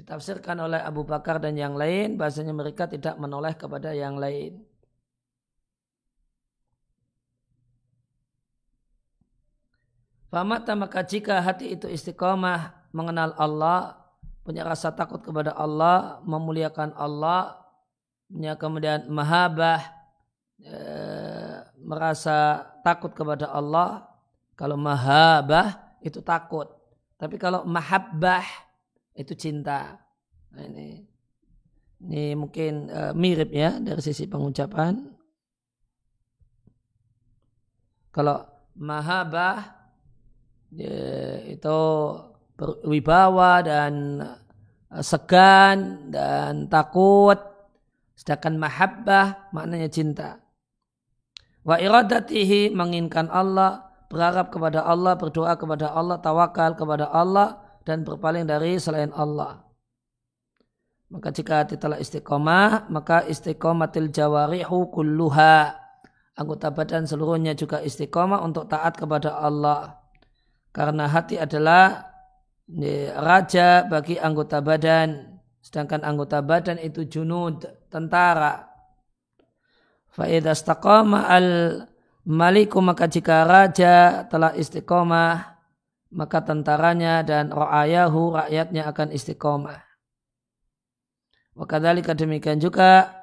Ditafsirkan 0.00 0.56
oleh 0.56 0.80
Abu 0.80 1.04
Bakar 1.04 1.36
dan 1.36 1.52
yang 1.60 1.76
lain 1.76 2.16
bahasanya 2.16 2.56
mereka 2.56 2.88
tidak 2.88 3.20
menoleh 3.20 3.52
kepada 3.52 3.92
yang 3.92 4.16
lain. 4.16 4.64
Famata 10.32 10.72
maka 10.78 11.04
jika 11.04 11.42
hati 11.42 11.74
itu 11.74 11.90
istiqomah 11.90 12.88
mengenal 12.94 13.34
Allah, 13.34 13.98
punya 14.46 14.62
rasa 14.62 14.94
takut 14.94 15.20
kepada 15.20 15.52
Allah, 15.58 16.22
memuliakan 16.22 16.94
Allah, 16.94 17.59
punya 18.30 18.54
kemudian 18.54 19.10
mahabah, 19.10 19.82
e, 20.62 20.76
merasa 21.82 22.62
takut 22.86 23.10
kepada 23.10 23.50
Allah. 23.50 24.06
Kalau 24.54 24.78
mahabah 24.78 25.98
itu 26.00 26.22
takut. 26.22 26.70
Tapi 27.18 27.36
kalau 27.36 27.66
mahabbah 27.66 28.46
itu 29.18 29.34
cinta. 29.34 29.98
Nah, 30.54 30.64
ini 30.64 31.04
ini 32.00 32.32
mungkin 32.38 32.88
e, 32.88 33.00
mirip 33.12 33.50
ya 33.50 33.76
dari 33.82 34.00
sisi 34.00 34.30
pengucapan. 34.30 35.10
Kalau 38.14 38.42
mahabah 38.78 39.58
ya, 40.74 40.98
itu 41.46 41.78
berwibawa 42.58 43.62
dan 43.62 43.94
segan 45.00 46.10
dan 46.10 46.66
takut 46.66 47.49
sedangkan 48.20 48.60
mahabbah 48.60 49.48
maknanya 49.56 49.88
cinta. 49.88 50.44
Wa 51.64 51.80
iradatihi 51.80 52.68
menginginkan 52.76 53.32
Allah 53.32 53.88
berharap 54.12 54.52
kepada 54.52 54.84
Allah 54.84 55.16
berdoa 55.16 55.56
kepada 55.56 55.88
Allah 55.88 56.20
tawakal 56.20 56.76
kepada 56.76 57.08
Allah 57.08 57.64
dan 57.88 58.04
berpaling 58.04 58.44
dari 58.44 58.76
selain 58.76 59.08
Allah. 59.16 59.64
Maka 61.08 61.32
jika 61.32 61.64
hati 61.64 61.80
telah 61.80 61.96
istiqomah 61.96 62.92
maka 62.92 63.24
istiqomatil 63.24 64.12
jawarihu 64.12 64.92
kulluha. 64.92 65.80
Anggota 66.36 66.68
badan 66.72 67.08
seluruhnya 67.08 67.56
juga 67.56 67.80
istiqomah 67.80 68.44
untuk 68.44 68.68
taat 68.68 69.00
kepada 69.00 69.40
Allah. 69.40 69.96
Karena 70.76 71.08
hati 71.08 71.40
adalah 71.40 72.04
raja 73.18 73.88
bagi 73.90 74.14
anggota 74.20 74.62
badan 74.62 75.29
sedangkan 75.60 76.02
anggota 76.02 76.40
badan 76.40 76.80
itu 76.80 77.04
junud 77.04 77.64
tentara 77.92 78.70
Fa'idha 80.10 80.52
al 81.30 81.48
maliku 82.26 82.82
maka 82.82 83.06
jika 83.06 83.46
raja 83.46 84.26
telah 84.26 84.52
istiqomah 84.58 85.60
maka 86.10 86.42
tentaranya 86.42 87.22
dan 87.22 87.54
ra'ayahu 87.54 88.34
rakyatnya 88.34 88.90
akan 88.90 89.14
istiqomah. 89.14 89.78
Wakadhalika 91.54 92.18
demikian 92.18 92.58
juga 92.58 93.14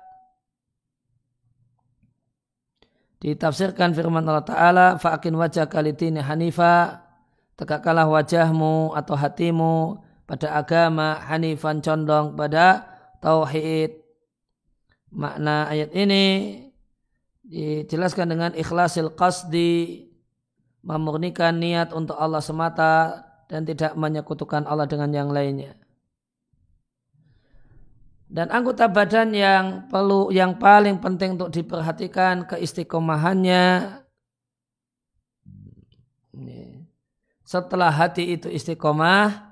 ditafsirkan 3.20 3.92
firman 3.92 4.24
Allah 4.24 4.48
Ta'ala 4.48 4.88
fa'akin 4.96 5.36
wajah 5.36 5.68
kalitini 5.68 6.24
hanifa 6.24 7.02
tegakkanlah 7.60 8.08
wajahmu 8.08 8.94
atau 8.94 9.16
hatimu 9.18 10.00
pada 10.28 10.60
agama 10.60 11.24
hanifan 11.24 11.80
condong 11.80 12.36
pada 12.36 12.84
tauhid. 13.24 14.04
Makna 15.08 15.72
ayat 15.72 15.96
ini 15.96 16.26
dijelaskan 17.48 18.28
dengan 18.36 18.52
ikhlasil 18.52 19.16
qasdi 19.16 20.04
memurnikan 20.84 21.56
niat 21.56 21.96
untuk 21.96 22.20
Allah 22.20 22.44
semata 22.44 23.24
dan 23.48 23.64
tidak 23.64 23.96
menyekutukan 23.96 24.68
Allah 24.68 24.84
dengan 24.84 25.16
yang 25.16 25.32
lainnya. 25.32 25.80
Dan 28.28 28.52
anggota 28.52 28.92
badan 28.92 29.32
yang 29.32 29.88
perlu 29.88 30.36
yang 30.36 30.60
paling 30.60 31.00
penting 31.00 31.40
untuk 31.40 31.48
diperhatikan 31.48 32.44
keistiqomahannya 32.44 33.64
setelah 37.48 37.88
hati 37.88 38.36
itu 38.36 38.52
istiqomah, 38.52 39.47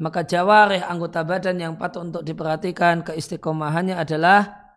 maka 0.00 0.24
jawarih 0.24 0.80
anggota 0.80 1.20
badan 1.20 1.60
yang 1.60 1.76
patut 1.76 2.08
untuk 2.08 2.24
diperhatikan 2.24 3.04
keistiqomahannya 3.04 4.00
adalah 4.00 4.72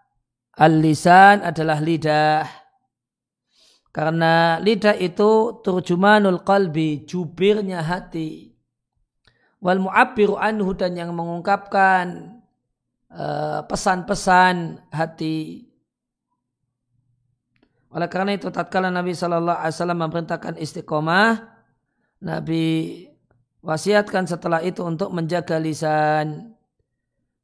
al-lisan 0.59 1.39
adalah 1.41 1.79
lidah. 1.79 2.43
Karena 3.93 4.57
lidah 4.59 4.97
itu 4.99 5.63
turjumanul 5.63 6.43
qalbi, 6.43 7.07
jubirnya 7.07 7.79
hati. 7.85 8.51
Wal 9.63 9.79
mu'abbiru 9.79 10.35
anhu 10.35 10.75
dan 10.75 10.97
yang 10.99 11.15
mengungkapkan 11.15 12.35
eh, 13.07 13.59
pesan-pesan 13.63 14.55
uh, 14.75 14.91
hati. 14.91 15.71
Oleh 17.93 18.09
karena 18.09 18.35
itu 18.35 18.49
tatkala 18.49 18.89
Nabi 18.89 19.13
Shallallahu 19.13 19.55
Alaihi 19.55 19.77
Wasallam 19.77 19.99
memerintahkan 20.01 20.57
istiqomah, 20.57 21.45
Nabi 22.25 22.65
wasiatkan 23.63 24.27
setelah 24.27 24.59
itu 24.59 24.83
untuk 24.83 25.09
menjaga 25.15 25.57
lisan. 25.57 26.53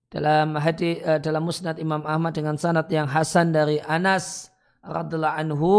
Dalam 0.10 0.58
hadis 0.58 1.00
uh, 1.06 1.22
dalam 1.22 1.46
Musnad 1.48 1.80
Imam 1.80 2.04
Ahmad 2.04 2.36
dengan 2.36 2.58
sanad 2.60 2.90
yang 2.92 3.08
hasan 3.08 3.56
dari 3.56 3.80
Anas 3.80 4.52
radhiallahu 4.84 5.38
anhu, 5.38 5.74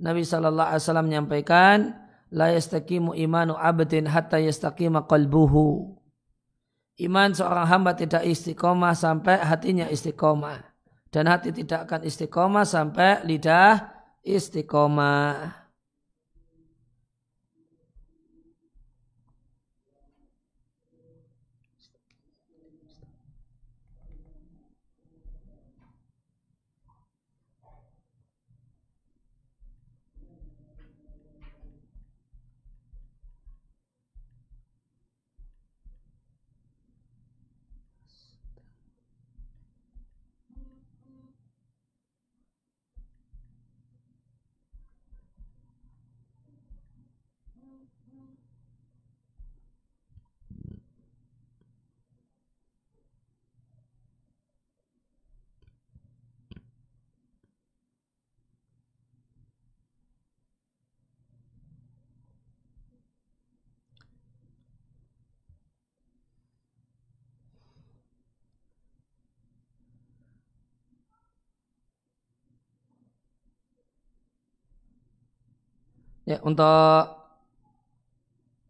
Nabi 0.00 0.24
sallallahu 0.24 0.68
alaihi 0.74 0.82
wasallam 0.82 1.06
menyampaikan, 1.08 1.76
la 2.32 2.52
yastaqimu 2.52 3.14
imanu 3.14 3.54
abdin 3.56 4.08
hatta 4.08 4.40
yastaqima 4.40 5.04
qalbuhu. 5.04 5.92
Iman 6.96 7.36
seorang 7.36 7.68
hamba 7.68 7.92
tidak 7.92 8.24
istiqomah 8.24 8.96
sampai 8.96 9.36
hatinya 9.44 9.84
istiqomah. 9.92 10.64
Dan 11.12 11.28
hati 11.28 11.52
tidak 11.52 11.84
akan 11.84 12.08
istiqomah 12.08 12.64
sampai 12.64 13.20
lidah 13.28 13.92
istiqomah. 14.24 15.65
Ya, 76.26 76.42
untuk 76.42 77.06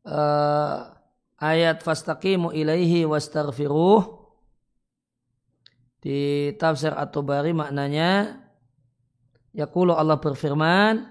uh, 0.05 0.79
ayat 1.41 1.81
fastaqimu 1.81 2.53
ilaihi 2.53 3.09
wastaghfiruh. 3.09 4.29
Di 6.05 6.53
tafsir 6.61 6.93
At-Tabari 6.93 7.57
maknanya 7.57 8.39
yaqulu 9.57 9.97
Allah 9.97 10.21
berfirman 10.21 11.09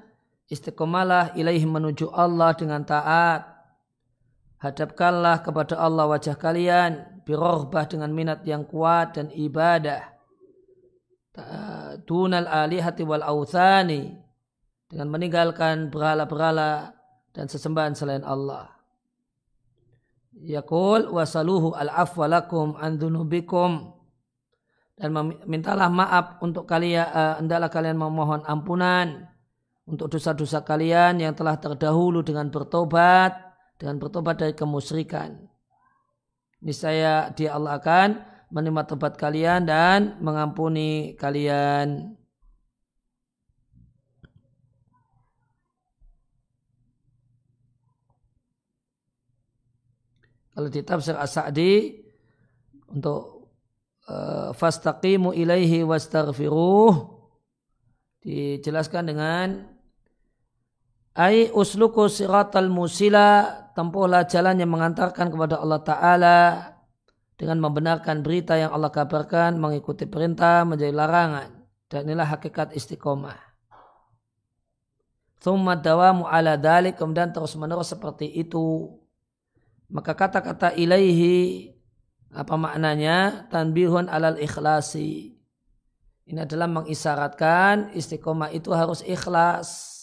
istiqomalah 0.48 1.34
ilaihi 1.34 1.66
menuju 1.66 2.14
Allah 2.14 2.54
dengan 2.54 2.86
taat. 2.86 3.50
Hadapkanlah 4.62 5.42
kepada 5.42 5.82
Allah 5.82 6.06
wajah 6.08 6.38
kalian 6.38 7.22
birohbah 7.26 7.90
dengan 7.90 8.14
minat 8.14 8.46
yang 8.46 8.64
kuat 8.64 9.18
dan 9.18 9.34
ibadah. 9.34 10.14
Dunal 12.06 12.48
alihati 12.48 13.04
wal 13.04 13.26
authani 13.26 14.25
dengan 14.96 15.12
meninggalkan 15.12 15.92
berhala-berhala 15.92 16.96
dan 17.36 17.52
sesembahan 17.52 18.00
selain 18.00 18.24
Allah. 18.24 18.72
Yaqul 20.40 21.12
wasaluhu 21.12 21.76
al-afwa 21.76 22.32
lakum 22.32 22.80
an 22.80 22.96
dan 24.96 25.12
mintalah 25.44 25.92
maaf 25.92 26.40
untuk 26.40 26.64
kalian 26.64 27.12
uh, 27.12 27.36
hendaklah 27.44 27.68
kalian 27.68 28.00
memohon 28.00 28.40
ampunan 28.48 29.28
untuk 29.84 30.08
dosa-dosa 30.16 30.64
kalian 30.64 31.20
yang 31.20 31.36
telah 31.36 31.60
terdahulu 31.60 32.24
dengan 32.24 32.48
bertobat 32.48 33.36
dengan 33.76 34.00
bertobat 34.00 34.40
dari 34.40 34.56
kemusyrikan. 34.56 35.36
Niscaya 36.64 37.36
dia 37.36 37.52
Allah 37.52 37.76
akan 37.84 38.10
menerima 38.48 38.82
tobat 38.88 39.20
kalian 39.20 39.68
dan 39.68 40.16
mengampuni 40.24 41.20
kalian. 41.20 42.16
Kalau 50.56 50.72
di 50.72 50.82
tafsir 50.88 51.20
As-Sa'di 51.20 52.00
untuk 52.96 53.52
uh, 54.08 54.56
fastaqimu 54.56 55.36
ilaihi 55.36 55.84
wastaghfiruh 55.84 57.12
dijelaskan 58.24 59.04
dengan 59.12 59.48
ai 61.12 61.52
usluku 61.52 62.08
siratal 62.08 62.72
musila 62.72 63.52
tempuhlah 63.76 64.24
jalan 64.24 64.64
yang 64.64 64.72
mengantarkan 64.72 65.28
kepada 65.28 65.60
Allah 65.60 65.82
Ta'ala 65.84 66.40
dengan 67.36 67.60
membenarkan 67.60 68.24
berita 68.24 68.56
yang 68.56 68.72
Allah 68.72 68.90
kabarkan, 68.90 69.60
mengikuti 69.60 70.08
perintah, 70.08 70.64
menjadi 70.64 70.96
larangan. 70.96 71.52
Dan 71.92 72.08
inilah 72.08 72.32
hakikat 72.32 72.72
istiqomah. 72.72 73.36
Thumma 75.44 75.76
dawamu 75.78 76.26
ala 76.26 76.56
dalik, 76.56 76.96
kemudian 76.96 77.36
terus 77.36 77.54
menerus 77.60 77.92
seperti 77.92 78.26
itu. 78.32 78.96
Maka 79.90 80.18
kata-kata 80.18 80.74
ilaihi, 80.74 81.70
apa 82.34 82.58
maknanya? 82.58 83.46
Tanbihun 83.54 84.10
alal 84.10 84.42
ikhlasi. 84.42 85.36
Ini 86.26 86.42
adalah 86.42 86.66
mengisyaratkan 86.66 87.94
istiqomah 87.94 88.50
itu 88.50 88.74
harus 88.74 89.06
ikhlas. 89.06 89.94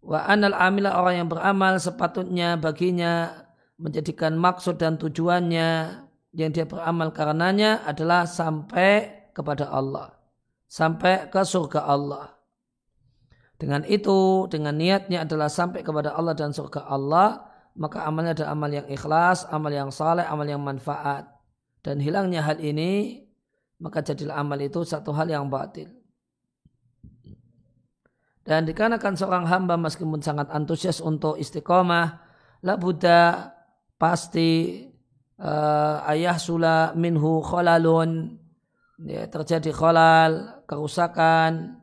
Wa 0.00 0.24
anal 0.24 0.56
amila 0.56 0.96
orang 0.96 1.20
yang 1.20 1.28
beramal 1.28 1.76
sepatutnya 1.76 2.56
baginya 2.56 3.44
menjadikan 3.76 4.32
maksud 4.40 4.80
dan 4.80 4.96
tujuannya 4.96 6.00
yang 6.32 6.50
dia 6.56 6.64
beramal 6.64 7.12
karenanya 7.12 7.84
adalah 7.84 8.24
sampai 8.24 9.28
kepada 9.36 9.68
Allah. 9.68 10.16
Sampai 10.64 11.28
ke 11.28 11.44
surga 11.44 11.84
Allah. 11.84 12.37
Dengan 13.58 13.82
itu, 13.90 14.46
dengan 14.46 14.78
niatnya 14.78 15.26
adalah 15.26 15.50
sampai 15.50 15.82
kepada 15.82 16.14
Allah 16.14 16.38
dan 16.38 16.54
surga 16.54 16.86
Allah, 16.86 17.42
maka 17.74 18.06
amalnya 18.06 18.38
adalah 18.38 18.54
amal 18.54 18.70
yang 18.70 18.86
ikhlas, 18.86 19.50
amal 19.50 19.74
yang 19.74 19.90
saleh, 19.90 20.22
amal 20.22 20.46
yang 20.46 20.62
manfaat. 20.62 21.26
Dan 21.82 21.98
hilangnya 21.98 22.46
hal 22.46 22.62
ini, 22.62 23.22
maka 23.82 23.98
jadilah 24.02 24.38
amal 24.38 24.58
itu 24.62 24.86
satu 24.86 25.10
hal 25.10 25.26
yang 25.26 25.50
batil. 25.50 25.90
Dan 28.46 28.64
dikarenakan 28.64 29.14
seorang 29.18 29.44
hamba 29.50 29.74
meskipun 29.76 30.22
sangat 30.22 30.48
antusias 30.54 31.02
untuk 31.02 31.34
istiqomah, 31.36 32.06
la 32.62 32.74
Buddha 32.78 33.52
pasti 33.98 34.82
uh, 35.42 36.06
ayah 36.14 36.38
sula 36.38 36.94
minhu 36.94 37.42
kholalun, 37.42 38.38
ya, 39.02 39.26
terjadi 39.30 39.70
kholal, 39.74 40.64
kerusakan, 40.66 41.77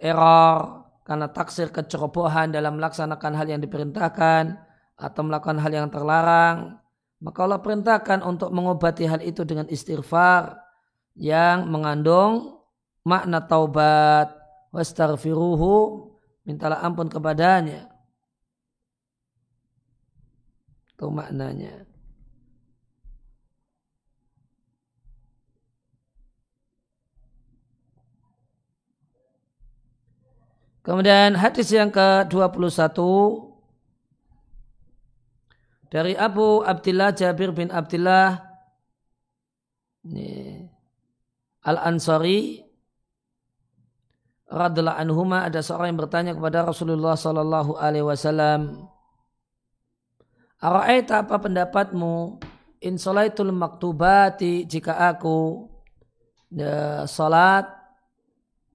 error, 0.00 0.84
karena 1.06 1.28
taksir 1.30 1.70
kecerobohan 1.70 2.50
dalam 2.50 2.80
melaksanakan 2.80 3.32
hal 3.36 3.46
yang 3.46 3.60
diperintahkan 3.62 4.58
atau 4.96 5.20
melakukan 5.22 5.60
hal 5.60 5.72
yang 5.72 5.88
terlarang, 5.92 6.80
maka 7.20 7.38
Allah 7.44 7.60
perintahkan 7.60 8.24
untuk 8.24 8.52
mengobati 8.52 9.04
hal 9.08 9.20
itu 9.24 9.44
dengan 9.44 9.68
istighfar 9.68 10.56
yang 11.16 11.68
mengandung 11.68 12.60
makna 13.04 13.40
taubat. 13.44 14.32
Wastaghfiruhu 14.74 16.12
mintalah 16.44 16.84
ampun 16.84 17.08
kepadanya. 17.08 17.88
Itu 20.92 21.08
maknanya 21.08 21.95
Kemudian 30.86 31.34
hadis 31.34 31.74
yang 31.74 31.90
ke-21. 31.90 32.94
Dari 35.90 36.14
Abu 36.14 36.62
Abdullah 36.62 37.10
Jabir 37.10 37.50
bin 37.50 37.74
Abdullah 37.74 38.38
Al-Ansari. 41.66 42.62
Radhiallahu 44.46 45.02
anhuma 45.02 45.42
ada 45.42 45.58
seorang 45.58 45.90
yang 45.90 45.98
bertanya 46.06 46.30
kepada 46.38 46.62
Rasulullah 46.62 47.18
sallallahu 47.18 47.82
alaihi 47.82 48.06
wasallam 48.06 48.86
Ara'aita 50.62 51.26
apa 51.26 51.42
pendapatmu? 51.42 52.38
In 52.86 52.94
salaitul 52.94 53.50
maktubati 53.50 54.62
jika 54.62 55.10
aku 55.10 55.66
ya, 56.54 57.02
salat 57.10 57.75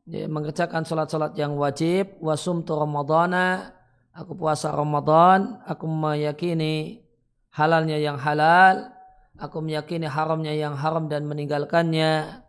ya, 0.08 0.26
mengerjakan 0.26 0.86
salat-salat 0.86 1.34
yang 1.38 1.58
wajib. 1.58 2.18
Wasum 2.22 2.66
tu 2.66 2.74
ramadana 2.78 3.76
aku 4.12 4.36
puasa 4.36 4.72
Ramadan 4.72 5.64
aku 5.64 5.88
meyakini 5.88 7.04
halalnya 7.52 7.98
yang 8.00 8.18
halal. 8.20 8.94
Aku 9.42 9.58
meyakini 9.58 10.06
haramnya 10.06 10.54
yang 10.54 10.78
haram 10.78 11.10
dan 11.10 11.26
meninggalkannya. 11.26 12.46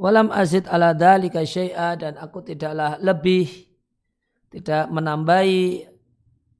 Walam 0.00 0.32
azid 0.32 0.64
ala 0.64 0.96
dalika 0.96 1.44
syai'a 1.44 1.92
dan 1.98 2.16
aku 2.16 2.40
tidaklah 2.40 2.96
lebih 3.04 3.68
tidak 4.48 4.88
menambahi 4.88 5.84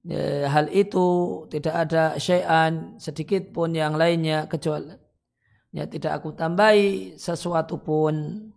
ya, 0.05 0.53
hal 0.53 0.69
itu. 0.69 1.09
Tidak 1.49 1.73
ada 1.73 2.21
syai'an 2.21 3.01
sedikit 3.01 3.49
pun 3.49 3.73
yang 3.73 3.97
lainnya 3.97 4.45
kecuali 4.45 5.07
ya 5.77 5.85
tidak 5.85 6.23
aku 6.23 6.33
tambahi 6.33 7.21
sesuatu 7.21 7.77
pun 7.77 8.49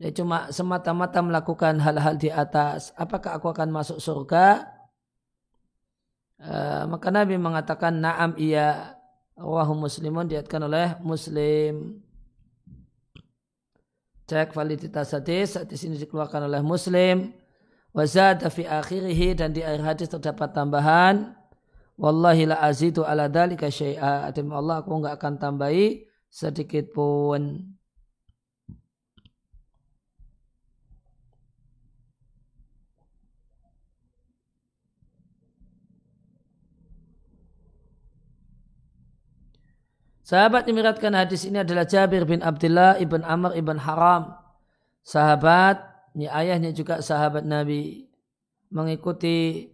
ya 0.00 0.10
cuma 0.16 0.48
semata-mata 0.48 1.20
melakukan 1.20 1.76
hal-hal 1.76 2.16
di 2.16 2.32
atas. 2.32 2.96
Apakah 2.96 3.36
aku 3.36 3.52
akan 3.52 3.68
masuk 3.68 4.00
surga? 4.00 4.64
Uh, 6.40 6.88
maka 6.88 7.12
Nabi 7.12 7.36
mengatakan 7.36 8.00
na'am 8.00 8.32
iya. 8.40 8.96
Rawahu 9.40 9.88
muslimun 9.88 10.28
diatkan 10.28 10.60
oleh 10.68 10.96
muslim. 11.00 12.00
Cek 14.28 14.52
validitas 14.52 15.16
hadis. 15.16 15.56
Hadis 15.56 15.80
ini 15.84 15.96
dikeluarkan 15.96 16.44
oleh 16.48 16.60
muslim. 16.60 17.32
Wazada 17.96 18.52
fi 18.52 18.68
akhirih 18.68 19.36
dan 19.36 19.56
di 19.56 19.64
akhir 19.64 19.82
hadis 19.82 20.08
terdapat 20.12 20.52
tambahan 20.52 21.34
wallahi 22.00 22.48
la 22.48 22.56
azidu 22.64 23.04
ala 23.04 23.28
dalika 23.28 23.68
syai'a. 23.68 24.32
Demi 24.32 24.56
Allah 24.56 24.80
aku 24.80 24.92
enggak 24.96 25.20
akan 25.20 25.34
tambahi 25.36 26.08
sedikit 26.32 26.92
pun 26.96 27.74
Sahabat 40.30 40.62
yang 40.70 40.78
meriatkan 40.78 41.10
hadis 41.10 41.42
ini 41.42 41.58
adalah 41.58 41.82
Jabir 41.82 42.22
bin 42.22 42.38
Abdullah 42.38 42.94
ibn 43.02 43.26
Amr 43.26 43.50
ibn 43.58 43.74
Haram. 43.82 44.30
Sahabat, 45.02 45.82
ini 46.14 46.30
ayahnya 46.30 46.70
juga 46.70 47.02
sahabat 47.02 47.42
Nabi. 47.42 48.06
Mengikuti 48.70 49.66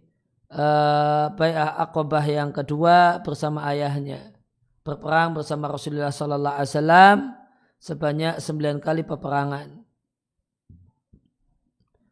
uh, 0.49 1.29
bayah 1.37 1.77
akobah 1.77 2.25
yang 2.25 2.49
kedua 2.49 3.21
bersama 3.21 3.69
ayahnya. 3.69 4.33
Berperang 4.81 5.37
bersama 5.37 5.69
Rasulullah 5.69 6.09
Sallallahu 6.09 6.57
Alaihi 6.57 6.73
Wasallam 6.73 7.17
sebanyak 7.77 8.41
sembilan 8.41 8.81
kali 8.81 9.05
peperangan. 9.05 9.77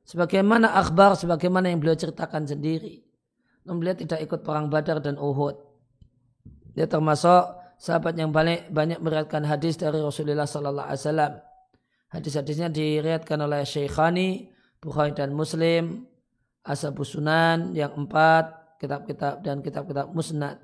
Sebagaimana 0.05 0.77
akhbar, 0.77 1.17
sebagaimana 1.17 1.73
yang 1.73 1.81
beliau 1.81 1.97
ceritakan 1.97 2.45
sendiri. 2.45 3.01
Namun 3.65 3.81
beliau 3.81 3.97
tidak 3.97 4.21
ikut 4.21 4.45
perang 4.45 4.69
Badar 4.69 5.01
dan 5.01 5.17
Uhud. 5.17 5.57
Dia 6.77 6.85
termasuk 6.85 7.64
sahabat 7.79 8.15
yang 8.15 8.31
banyak 8.31 8.71
banyak 8.71 8.99
meriatkan 9.03 9.43
hadis 9.43 9.75
dari 9.75 9.99
Rasulullah 9.99 10.47
sallallahu 10.47 10.87
alaihi 10.87 11.01
wasallam. 11.01 11.33
Hadis-hadisnya 12.13 12.71
diriatkan 12.71 13.39
oleh 13.43 13.67
Syekhani, 13.67 14.47
Bukhari 14.79 15.11
dan 15.11 15.35
Muslim, 15.35 16.07
Ashabu 16.63 17.03
Sunan 17.03 17.75
yang 17.75 17.91
empat, 17.91 18.79
kitab-kitab 18.79 19.43
dan 19.43 19.59
kitab-kitab 19.59 20.15
musnad. 20.15 20.61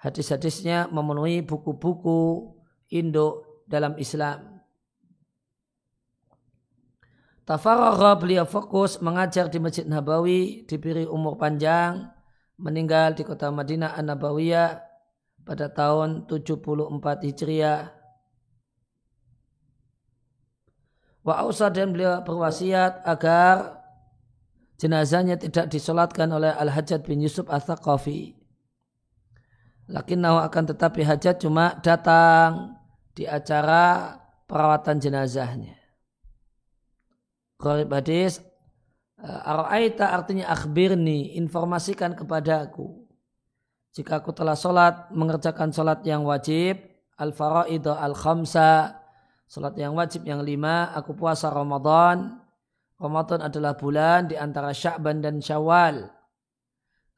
Hadis-hadisnya 0.00 0.88
memenuhi 0.92 1.40
buku-buku 1.44 2.52
induk 2.92 3.64
dalam 3.68 3.96
Islam. 3.96 4.60
Tafaragha 7.48 8.20
beliau 8.20 8.46
fokus 8.46 9.00
mengajar 9.02 9.50
di 9.50 9.58
Masjid 9.58 9.82
Nabawi, 9.82 10.68
diberi 10.68 11.02
umur 11.02 11.34
panjang, 11.34 12.06
meninggal 12.60 13.16
di 13.16 13.26
kota 13.26 13.50
Madinah 13.50 13.96
An-Nabawiyah 13.96 14.89
pada 15.50 15.66
tahun 15.66 16.30
74 16.30 17.26
Hijriah. 17.26 17.90
Wa 21.26 21.42
ausa 21.42 21.66
dan 21.74 21.90
beliau 21.90 22.22
berwasiat 22.22 23.02
agar 23.02 23.82
jenazahnya 24.78 25.34
tidak 25.34 25.66
disolatkan 25.66 26.30
oleh 26.30 26.54
Al-Hajjaj 26.54 27.02
bin 27.02 27.18
Yusuf 27.18 27.50
Al-Thaqafi. 27.50 28.38
Lakinnahu 29.90 30.38
akan 30.38 30.64
tetapi 30.70 31.02
hajat 31.02 31.42
cuma 31.42 31.74
datang 31.82 32.78
di 33.10 33.26
acara 33.26 34.14
perawatan 34.46 35.02
jenazahnya. 35.02 35.74
Qarib 37.58 37.90
hadis 37.90 38.38
Ara'aita 39.20 40.14
artinya 40.14 40.48
akhbirni, 40.48 41.36
informasikan 41.36 42.14
kepadaku. 42.16 42.99
Jika 43.90 44.22
aku 44.22 44.30
telah 44.30 44.54
sholat, 44.54 45.10
mengerjakan 45.10 45.74
sholat 45.74 46.06
yang 46.06 46.22
wajib, 46.22 46.78
al-faraidu 47.18 47.90
al-khamsa, 47.90 49.02
sholat 49.50 49.74
yang 49.74 49.98
wajib 49.98 50.22
yang 50.22 50.46
lima, 50.46 50.94
aku 50.94 51.18
puasa 51.18 51.50
Ramadan. 51.50 52.38
Ramadan 53.00 53.42
adalah 53.42 53.74
bulan 53.74 54.30
di 54.30 54.38
antara 54.38 54.70
Sya'ban 54.70 55.18
dan 55.18 55.42
Syawal. 55.42 56.06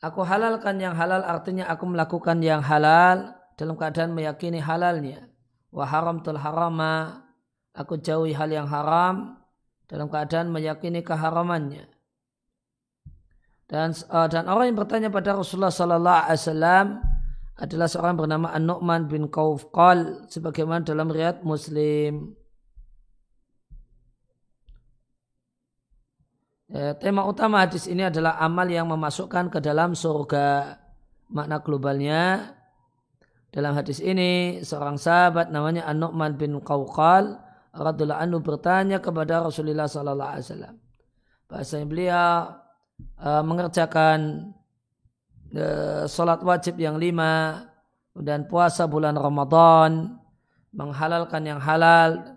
Aku 0.01 0.25
halalkan 0.25 0.81
yang 0.81 0.97
halal 0.97 1.23
artinya 1.23 1.69
aku 1.69 1.87
melakukan 1.87 2.41
yang 2.41 2.65
halal 2.65 3.37
dalam 3.55 3.77
keadaan 3.77 4.17
meyakini 4.17 4.59
halalnya. 4.59 5.29
Wa 5.69 5.87
tul 6.25 6.41
harama, 6.41 7.23
aku 7.77 8.01
jauhi 8.01 8.33
hal 8.33 8.49
yang 8.49 8.67
haram 8.67 9.37
dalam 9.87 10.09
keadaan 10.09 10.49
meyakini 10.49 11.05
keharamannya. 11.05 11.92
Dan 13.73 13.97
uh, 14.13 14.29
dan 14.29 14.53
orang 14.53 14.69
yang 14.69 14.77
bertanya 14.85 15.09
pada 15.09 15.33
Rasulullah 15.33 15.73
sallallahu 15.73 16.29
alaihi 16.29 16.45
wasallam 16.45 16.87
adalah 17.57 17.89
seorang 17.89 18.21
bernama 18.21 18.53
An-Nu'man 18.53 19.09
bin 19.09 19.33
Qaufqal 19.33 20.29
sebagaimana 20.29 20.85
dalam 20.85 21.09
riwayat 21.09 21.41
Muslim. 21.41 22.37
Ya, 26.69 26.93
tema 27.01 27.25
utama 27.25 27.65
hadis 27.65 27.89
ini 27.89 28.05
adalah 28.05 28.37
amal 28.45 28.69
yang 28.69 28.93
memasukkan 28.93 29.49
ke 29.49 29.65
dalam 29.65 29.97
surga. 29.97 30.77
Makna 31.33 31.65
globalnya 31.65 32.53
dalam 33.57 33.73
hadis 33.73 34.05
ini 34.05 34.61
seorang 34.61 35.01
sahabat 35.01 35.49
namanya 35.49 35.89
An-Nu'man 35.89 36.37
bin 36.37 36.61
Qawqal 36.61 37.41
radhiyallahu 37.73 38.21
anhu 38.21 38.39
bertanya 38.45 39.01
kepada 39.01 39.49
Rasulullah 39.49 39.89
sallallahu 39.89 40.29
alaihi 40.29 40.45
wasallam. 40.45 40.75
Bahasanya 41.49 41.87
beliau 41.89 42.29
uh, 43.23 43.43
mengerjakan 43.45 44.51
uh, 45.55 46.05
salat 46.11 46.41
wajib 46.43 46.77
yang 46.81 46.99
lima 46.99 47.67
dan 48.13 48.45
puasa 48.45 48.85
bulan 48.85 49.17
Ramadan, 49.17 50.21
menghalalkan 50.73 51.43
yang 51.49 51.61
halal, 51.61 52.37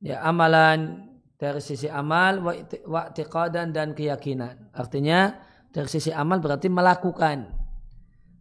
ya 0.00 0.20
amalan 0.24 1.08
dari 1.36 1.60
sisi 1.60 1.90
amal 1.92 2.40
wa 2.40 3.08
dan 3.52 3.92
keyakinan. 3.92 4.72
Artinya 4.72 5.36
dari 5.72 5.88
sisi 5.90 6.08
amal 6.14 6.40
berarti 6.40 6.72
melakukan. 6.72 7.52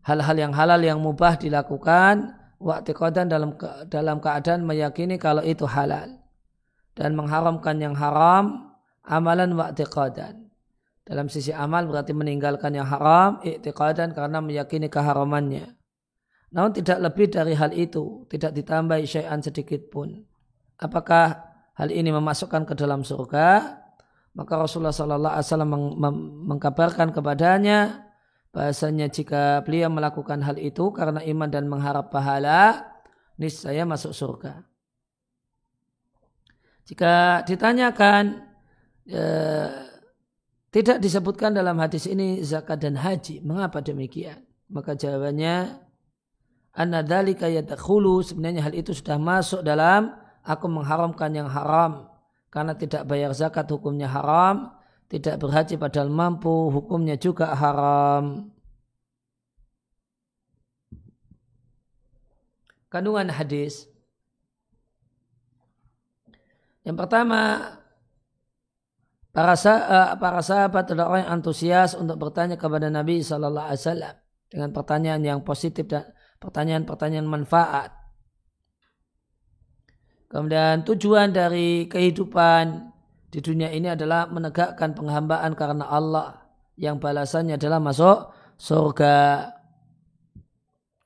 Hal-hal 0.04 0.36
yang 0.36 0.54
halal 0.56 0.84
yang 0.84 1.00
mubah 1.00 1.40
dilakukan 1.40 2.36
wa'tiqadan 2.60 3.32
dalam 3.32 3.56
dalam 3.88 4.20
keadaan 4.20 4.68
meyakini 4.68 5.16
kalau 5.16 5.44
itu 5.44 5.64
halal. 5.64 6.20
Dan 6.94 7.16
mengharamkan 7.16 7.80
yang 7.80 7.96
haram 7.96 8.76
amalan 9.08 9.56
wa'tiqadan 9.56 10.43
dalam 11.04 11.28
sisi 11.28 11.52
amal 11.52 11.84
berarti 11.88 12.16
meninggalkan 12.16 12.80
yang 12.80 12.88
haram 12.88 13.44
i'tiqadan 13.44 14.16
karena 14.16 14.40
meyakini 14.40 14.88
keharamannya. 14.88 15.76
Namun 16.56 16.72
tidak 16.72 17.12
lebih 17.12 17.28
dari 17.28 17.54
hal 17.60 17.76
itu 17.76 18.24
tidak 18.32 18.56
ditambah 18.56 19.04
syai'an 19.04 19.44
sedikit 19.44 19.90
pun. 19.92 20.24
Apakah 20.80 21.44
hal 21.76 21.90
ini 21.92 22.14
memasukkan 22.14 22.64
ke 22.64 22.74
dalam 22.78 23.04
surga? 23.04 23.80
Maka 24.34 24.54
Rasulullah 24.58 24.96
Sallallahu 24.96 25.34
Alaihi 25.34 25.48
Wasallam 25.50 25.72
mengkabarkan 26.50 27.14
kepadanya 27.14 28.10
bahasanya 28.54 29.10
jika 29.10 29.66
beliau 29.66 29.90
melakukan 29.90 30.42
hal 30.46 30.62
itu 30.62 30.94
karena 30.94 31.22
iman 31.26 31.50
dan 31.50 31.66
mengharap 31.66 32.14
pahala, 32.14 32.86
niscaya 33.38 33.82
masuk 33.84 34.14
surga. 34.14 34.62
Jika 36.86 37.42
ditanyakan 37.50 38.46
eh, 39.10 39.93
tidak 40.74 40.98
disebutkan 40.98 41.54
dalam 41.54 41.78
hadis 41.78 42.10
ini 42.10 42.42
zakat 42.42 42.82
dan 42.82 42.98
haji, 42.98 43.46
mengapa 43.46 43.80
demikian? 43.86 44.42
Maka 44.74 44.98
jawabannya 44.98 45.78
anna 46.74 47.06
dzalika 47.06 47.46
yadkhulu 47.46 48.26
sebenarnya 48.26 48.66
hal 48.66 48.74
itu 48.74 48.90
sudah 48.90 49.22
masuk 49.22 49.62
dalam 49.62 50.10
aku 50.42 50.66
mengharamkan 50.66 51.30
yang 51.30 51.46
haram 51.46 52.10
karena 52.50 52.74
tidak 52.74 53.06
bayar 53.06 53.30
zakat 53.38 53.70
hukumnya 53.70 54.10
haram 54.10 54.74
tidak 55.14 55.38
berhaji 55.38 55.78
padahal 55.78 56.10
mampu, 56.10 56.74
hukumnya 56.74 57.14
juga 57.22 57.54
haram. 57.54 58.50
Kandungan 62.90 63.30
hadis. 63.30 63.86
Yang 66.82 66.98
pertama, 66.98 67.42
para, 69.34 69.58
eh, 69.58 70.14
para 70.22 70.42
sahabat 70.46 70.94
adalah 70.94 71.10
orang 71.10 71.22
yang 71.26 71.34
antusias 71.42 71.98
untuk 71.98 72.22
bertanya 72.22 72.56
kepada 72.56 72.88
Nabi 72.94 73.26
Sallallahu 73.26 73.68
Alaihi 73.68 73.82
Wasallam 73.82 74.16
dengan 74.48 74.70
pertanyaan 74.70 75.22
yang 75.26 75.40
positif 75.42 75.90
dan 75.90 76.14
pertanyaan-pertanyaan 76.38 77.26
manfaat. 77.26 77.90
Kemudian 80.30 80.86
tujuan 80.86 81.34
dari 81.34 81.90
kehidupan 81.90 82.94
di 83.34 83.42
dunia 83.42 83.74
ini 83.74 83.90
adalah 83.90 84.30
menegakkan 84.30 84.94
penghambaan 84.94 85.58
karena 85.58 85.90
Allah 85.90 86.46
yang 86.78 87.02
balasannya 87.02 87.58
adalah 87.58 87.82
masuk 87.82 88.18
surga. 88.58 89.50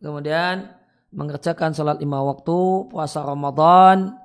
Kemudian 0.03 0.67
mengerjakan 1.15 1.71
sholat 1.71 1.99
lima 2.03 2.19
waktu, 2.23 2.91
puasa 2.91 3.23
Ramadan, 3.23 4.15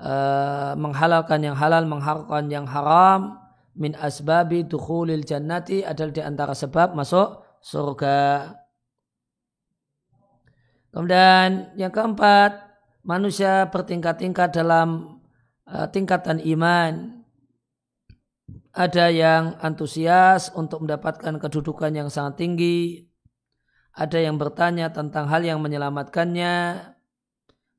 eh, 0.00 0.72
menghalalkan 0.80 1.40
yang 1.44 1.56
halal, 1.56 1.84
mengharamkan 1.84 2.48
yang 2.48 2.64
haram, 2.64 3.41
min 3.76 3.96
asbabi 3.96 4.68
dukhulil 4.68 5.24
jannati 5.24 5.84
adalah 5.84 6.12
di 6.12 6.22
antara 6.22 6.52
sebab 6.52 6.92
masuk 6.92 7.40
surga. 7.64 8.52
Kemudian 10.92 11.72
yang 11.80 11.88
keempat, 11.88 12.52
manusia 13.00 13.68
bertingkat-tingkat 13.72 14.52
dalam 14.52 15.20
uh, 15.64 15.88
tingkatan 15.88 16.36
iman 16.52 17.22
ada 18.72 19.12
yang 19.12 19.56
antusias 19.60 20.48
untuk 20.56 20.88
mendapatkan 20.88 21.36
kedudukan 21.36 21.92
yang 21.92 22.08
sangat 22.08 22.40
tinggi, 22.40 23.04
ada 23.92 24.16
yang 24.16 24.40
bertanya 24.40 24.88
tentang 24.88 25.28
hal 25.28 25.44
yang 25.44 25.60
menyelamatkannya, 25.60 26.80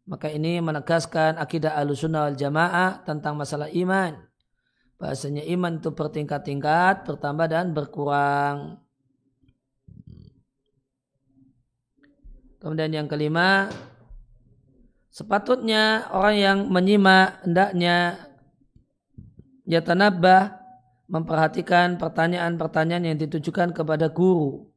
maka 0.06 0.28
ini 0.30 0.62
menegaskan 0.62 1.42
akidah 1.42 1.74
alusunah 1.74 2.30
wal 2.30 2.38
jamaah 2.38 3.02
tentang 3.10 3.34
masalah 3.34 3.74
iman. 3.74 4.33
Bahasanya 5.04 5.44
iman 5.52 5.84
itu 5.84 5.92
bertingkat-tingkat, 5.92 7.04
bertambah 7.04 7.52
dan 7.52 7.76
berkurang. 7.76 8.80
Kemudian 12.64 12.96
yang 12.96 13.12
kelima, 13.12 13.68
sepatutnya 15.12 16.08
orang 16.08 16.36
yang 16.40 16.58
menyimak 16.72 17.44
hendaknya 17.44 18.16
yatanabah 19.68 20.56
memperhatikan 21.12 22.00
pertanyaan-pertanyaan 22.00 23.12
yang 23.12 23.20
ditujukan 23.20 23.76
kepada 23.76 24.08
guru 24.08 24.72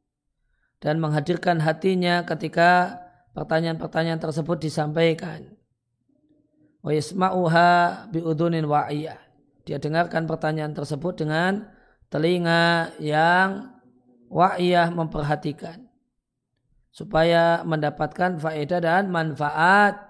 dan 0.82 0.98
menghadirkan 0.98 1.62
hatinya 1.62 2.26
ketika 2.26 2.98
pertanyaan-pertanyaan 3.30 4.18
tersebut 4.18 4.58
disampaikan. 4.58 5.54
Wa 6.82 6.90
yasma'uha 6.90 8.10
bi'udunin 8.10 8.66
wa'iyah. 8.66 9.25
Dia 9.66 9.82
dengarkan 9.82 10.30
pertanyaan 10.30 10.72
tersebut 10.78 11.26
dengan 11.26 11.66
telinga 12.06 12.94
yang 13.02 13.74
wa'iyah 14.30 14.94
memperhatikan. 14.94 15.90
Supaya 16.94 17.66
mendapatkan 17.66 18.40
faedah 18.40 18.80
dan 18.80 19.12
manfaat 19.12 20.00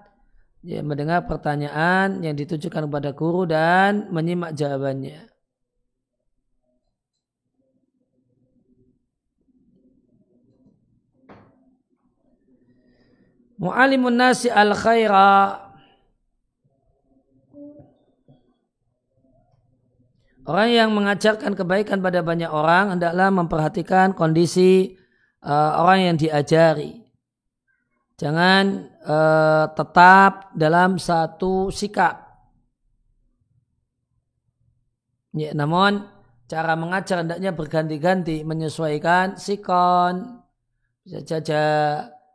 ya, 0.60 0.84
mendengar 0.84 1.24
pertanyaan 1.24 2.22
yang 2.22 2.36
ditujukan 2.36 2.86
kepada 2.86 3.10
guru 3.16 3.48
dan 3.48 4.12
menyimak 4.12 4.54
jawabannya. 4.54 5.24
Mu'alimun 13.56 14.20
nasi 14.20 14.52
al 14.52 14.76
khaira 14.76 15.65
Orang 20.46 20.70
yang 20.70 20.94
mengajarkan 20.94 21.58
kebaikan 21.58 21.98
pada 21.98 22.22
banyak 22.22 22.46
orang 22.46 22.94
hendaklah 22.94 23.34
memperhatikan 23.34 24.14
kondisi 24.14 24.94
uh, 25.42 25.82
orang 25.82 26.14
yang 26.14 26.16
diajari. 26.16 27.02
Jangan 28.14 28.86
uh, 29.02 29.66
tetap 29.74 30.54
dalam 30.54 31.02
satu 31.02 31.74
sikap. 31.74 32.22
Ya, 35.36 35.52
namun 35.52 36.06
cara 36.46 36.78
mengajar 36.78 37.26
hendaknya 37.26 37.50
berganti-ganti 37.50 38.46
menyesuaikan 38.46 39.36
sikon 39.36 40.46
bisa 41.02 41.20
saja 41.26 41.62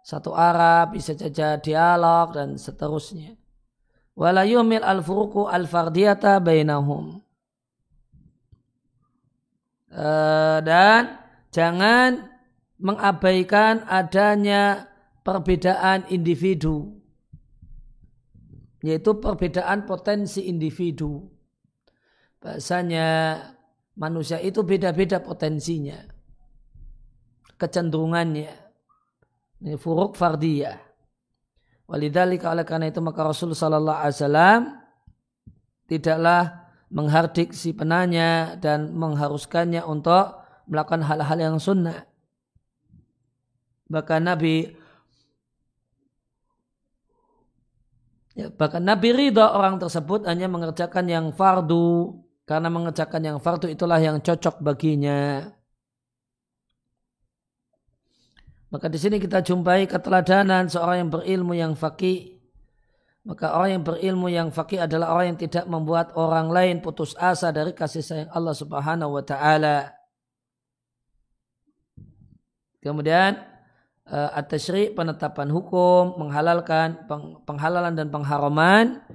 satu 0.03 0.35
arah 0.35 0.91
bisa 0.91 1.15
saja 1.15 1.55
dialog 1.57 2.35
dan 2.35 2.59
seterusnya 2.59 3.39
wala 4.13 4.43
yumil 4.43 4.83
al 4.83 4.99
furuku 4.99 5.47
al 5.47 5.63
fardiyata 5.63 6.43
bainahum 6.43 7.23
dan 9.91 11.19
jangan 11.51 12.31
mengabaikan 12.79 13.83
adanya 13.85 14.87
perbedaan 15.21 16.07
individu 16.09 17.01
yaitu 18.81 19.21
perbedaan 19.21 19.85
potensi 19.85 20.49
individu. 20.49 21.21
Bahasanya 22.41 23.37
manusia 23.93 24.41
itu 24.41 24.65
beda-beda 24.65 25.21
potensinya 25.21 26.01
kecenderungannya. 27.61 28.53
Ini 29.61 29.77
furuk 29.77 30.17
fardiyah. 30.17 30.81
Walidhalika 31.85 32.49
oleh 32.49 32.65
karena 32.65 32.89
itu 32.89 32.97
maka 32.97 33.21
Rasul 33.21 33.53
sallallahu 33.53 33.99
alaihi 34.01 34.17
wasallam 34.17 34.61
tidaklah 35.85 36.60
menghardik 36.91 37.55
si 37.55 37.71
penanya 37.71 38.59
dan 38.59 38.91
mengharuskannya 38.91 39.81
untuk 39.87 40.43
melakukan 40.67 41.01
hal-hal 41.07 41.39
yang 41.39 41.57
sunnah 41.57 42.05
bahkan 43.87 44.23
Nabi 44.23 44.81
Ya, 48.31 48.47
bahkan 48.47 48.79
Nabi 48.79 49.11
ridha 49.11 49.51
orang 49.51 49.75
tersebut 49.75 50.23
hanya 50.23 50.47
mengerjakan 50.47 51.05
yang 51.11 51.25
fardu 51.35 52.15
karena 52.47 52.73
mengerjakan 52.73 53.21
yang 53.21 53.37
fardu 53.43 53.67
itulah 53.67 53.99
yang 53.99 54.23
cocok 54.23 54.63
baginya. 54.63 55.51
Maka 58.71 58.87
di 58.87 58.97
sini 58.97 59.19
kita 59.19 59.43
jumpai 59.43 59.83
keteladanan 59.83 60.71
seorang 60.71 61.05
yang 61.05 61.09
berilmu 61.11 61.53
yang 61.53 61.73
fakih. 61.75 62.40
Maka 63.21 63.53
orang 63.53 63.77
yang 63.77 63.83
berilmu 63.85 64.27
yang 64.33 64.49
fakih 64.49 64.81
adalah 64.81 65.13
orang 65.13 65.37
yang 65.37 65.39
tidak 65.45 65.69
membuat 65.69 66.09
orang 66.17 66.49
lain 66.49 66.81
putus 66.81 67.13
asa 67.21 67.53
dari 67.53 67.69
kasih 67.69 68.01
sayang 68.01 68.29
Allah 68.33 68.55
Subhanahu 68.57 69.13
wa 69.13 69.21
taala. 69.21 69.93
Kemudian 72.81 73.37
uh, 74.09 74.33
at-tasyri' 74.33 74.97
penetapan 74.97 75.53
hukum, 75.53 76.17
menghalalkan 76.17 77.05
peng, 77.05 77.45
penghalalan 77.45 77.93
dan 77.93 78.09
pengharaman 78.09 79.05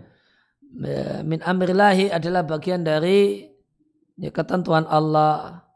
uh, 0.86 1.26
min 1.26 1.42
amrillahi 1.42 2.14
adalah 2.14 2.46
bagian 2.46 2.86
dari 2.86 3.50
ya, 4.14 4.30
ketentuan 4.30 4.86
Allah. 4.86 5.66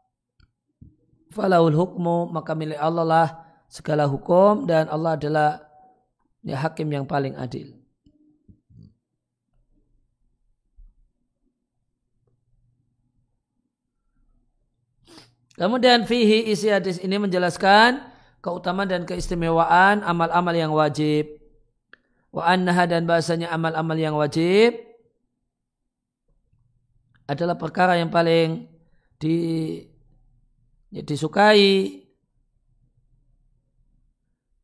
Falahul 1.35 1.75
hukmu 1.75 2.31
maka 2.31 2.55
milik 2.55 2.79
Allah 2.79 3.03
lah 3.03 3.27
segala 3.67 4.07
hukum 4.07 4.63
dan 4.63 4.87
Allah 4.87 5.19
adalah 5.19 5.49
ya, 6.47 6.55
hakim 6.63 6.87
yang 6.95 7.03
paling 7.03 7.35
adil. 7.35 7.80
Kemudian 15.59 16.07
fihi 16.07 16.47
isi 16.47 16.71
hadis 16.71 17.01
ini 17.03 17.19
menjelaskan 17.19 17.99
keutamaan 18.39 18.87
dan 18.87 19.03
keistimewaan 19.03 20.01
amal-amal 20.01 20.55
yang 20.55 20.71
wajib. 20.71 21.27
Wa 22.31 22.55
annaha 22.55 22.87
dan 22.87 23.03
bahasanya 23.03 23.51
amal-amal 23.51 23.97
yang 23.99 24.15
wajib 24.15 24.79
adalah 27.27 27.59
perkara 27.59 27.99
yang 27.99 28.07
paling 28.07 28.71
di, 29.19 29.35
ya, 30.91 31.03
disukai 31.03 32.03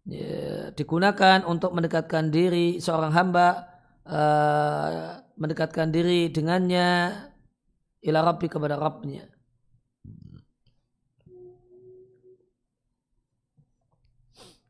ya, 0.07 0.71
digunakan 0.71 1.43
untuk 1.43 1.75
mendekatkan 1.75 2.31
diri 2.31 2.79
seorang 2.79 3.11
hamba 3.11 3.67
uh, 4.07 5.19
mendekatkan 5.37 5.91
diri 5.91 6.31
dengannya 6.31 7.13
ila 8.03 8.19
rabbi 8.23 8.47
kepada 8.47 8.79
Rabbnya. 8.79 9.36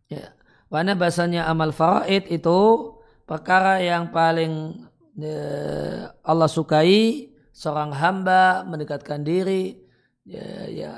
Ya. 0.07 0.35
Karena 0.67 0.93
bahasanya 0.99 1.47
amal 1.47 1.71
faraid 1.71 2.27
itu 2.27 2.59
perkara 3.23 3.79
yang 3.79 4.11
paling 4.11 4.83
ya, 5.15 5.39
Allah 6.23 6.49
sukai 6.51 7.31
seorang 7.55 7.95
hamba 7.95 8.67
mendekatkan 8.67 9.23
diri 9.23 9.79
ya, 10.27 10.67
ya 10.67 10.91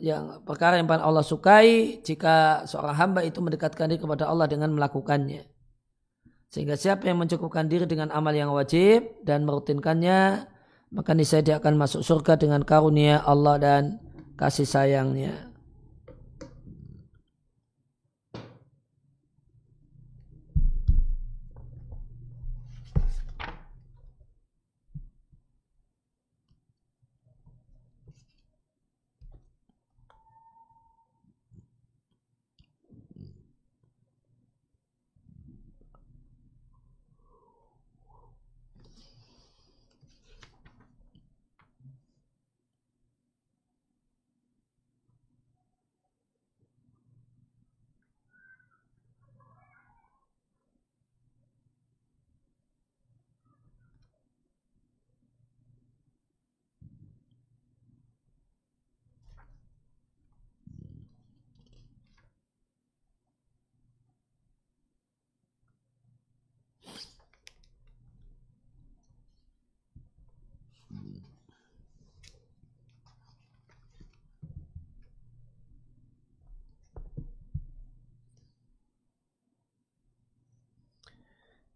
yang 0.00 0.40
perkara 0.48 0.80
yang 0.80 0.88
paling 0.88 1.04
Allah 1.04 1.20
sukai 1.20 2.00
jika 2.00 2.64
seorang 2.64 2.96
hamba 2.96 3.20
itu 3.20 3.44
mendekatkan 3.44 3.92
diri 3.92 4.00
kepada 4.00 4.32
Allah 4.32 4.48
dengan 4.48 4.72
melakukannya. 4.72 5.44
Sehingga 6.50 6.74
siapa 6.74 7.06
yang 7.06 7.20
mencukupkan 7.20 7.68
diri 7.68 7.86
dengan 7.86 8.10
amal 8.10 8.34
yang 8.34 8.50
wajib 8.50 9.22
dan 9.22 9.46
merutinkannya, 9.46 10.50
maka 10.90 11.14
niscaya 11.14 11.44
dia 11.44 11.56
akan 11.62 11.78
masuk 11.78 12.02
surga 12.02 12.40
dengan 12.40 12.66
karunia 12.66 13.22
Allah 13.22 13.60
dan 13.60 13.82
kasih 14.34 14.66
sayangnya. 14.66 15.49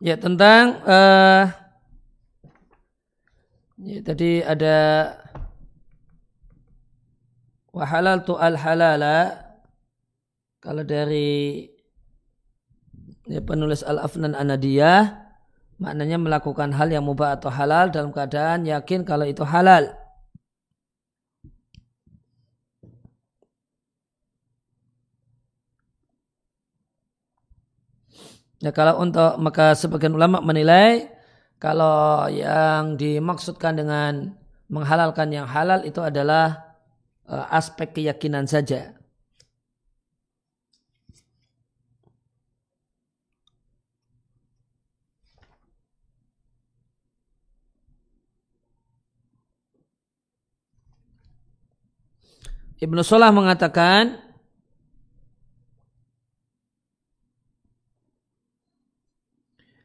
Ya 0.04 0.20
tentang 0.20 0.84
uh, 0.84 1.48
ya, 3.80 4.04
tadi 4.04 4.44
ada 4.44 4.76
wahalal 7.72 8.20
tu 8.28 8.36
al 8.36 8.60
halala 8.60 9.32
kalau 10.60 10.84
dari 10.84 11.72
ya, 13.24 13.40
penulis 13.40 13.80
al 13.80 13.96
afnan 14.04 14.36
anadiyah 14.36 15.24
maknanya 15.80 16.20
melakukan 16.20 16.76
hal 16.76 16.92
yang 16.92 17.08
mubah 17.08 17.40
atau 17.40 17.48
halal 17.48 17.88
dalam 17.88 18.12
keadaan 18.12 18.68
yakin 18.68 19.08
kalau 19.08 19.24
itu 19.24 19.40
halal. 19.40 19.88
Ya, 28.62 28.70
kalau 28.70 29.02
untuk 29.02 29.38
maka 29.42 29.74
sebagian 29.74 30.14
ulama 30.14 30.38
menilai 30.40 31.10
kalau 31.58 32.28
yang 32.30 32.94
dimaksudkan 32.94 33.76
dengan 33.76 34.36
menghalalkan 34.68 35.28
yang 35.32 35.46
halal 35.48 35.84
itu 35.84 36.00
adalah 36.00 36.76
uh, 37.28 37.46
aspek 37.52 37.92
keyakinan 37.92 38.48
saja. 38.48 38.96
Ibnu 52.84 53.00
Salah 53.00 53.32
mengatakan 53.32 54.23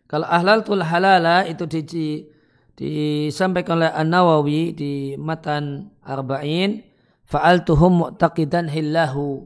Kalau 0.10 0.26
ahlal 0.26 0.66
tul 0.66 0.82
halala 0.82 1.46
itu 1.46 1.70
di, 1.70 2.26
disampaikan 2.74 3.78
oleh 3.78 3.94
An-Nawawi 3.94 4.74
di 4.74 5.14
matan 5.22 5.94
arba'in 6.02 6.82
fa'altuhum 7.30 8.10
mu'taqidan 8.10 8.74
hillahu 8.74 9.46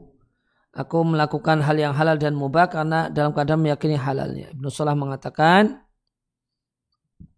aku 0.74 0.98
melakukan 1.06 1.62
hal 1.62 1.76
yang 1.76 1.94
halal 1.94 2.18
dan 2.18 2.34
mubah 2.34 2.72
karena 2.72 3.12
dalam 3.12 3.36
keadaan 3.36 3.62
meyakini 3.62 3.94
halalnya. 4.00 4.50
Ibnu 4.56 4.68
Salah 4.72 4.98
mengatakan 4.98 5.84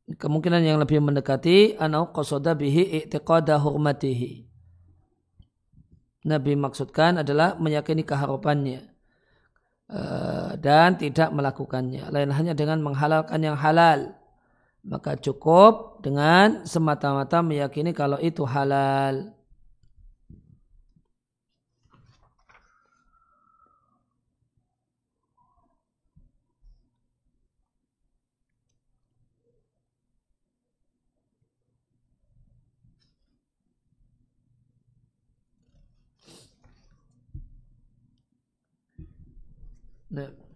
kemungkinan 0.06 0.62
yang 0.64 0.78
lebih 0.80 1.02
mendekati 1.02 1.76
anau 1.76 2.14
qasada 2.14 2.56
bihi 2.56 3.04
i'tiqada 3.04 3.60
hurmatihi. 3.60 4.48
Nabi 6.26 6.58
maksudkan 6.58 7.22
adalah 7.22 7.54
meyakini 7.58 8.02
keharupannya 8.02 8.80
eh, 8.82 8.95
dan 10.58 10.98
tidak 10.98 11.30
melakukannya. 11.30 12.10
Lain 12.10 12.30
hanya 12.34 12.54
dengan 12.54 12.82
menghalalkan 12.82 13.40
yang 13.42 13.54
halal. 13.58 14.14
Maka 14.86 15.18
cukup 15.18 15.98
dengan 16.02 16.62
semata-mata 16.62 17.42
meyakini 17.42 17.90
kalau 17.90 18.22
itu 18.22 18.46
halal. 18.46 19.36
Nah. 40.16 40.46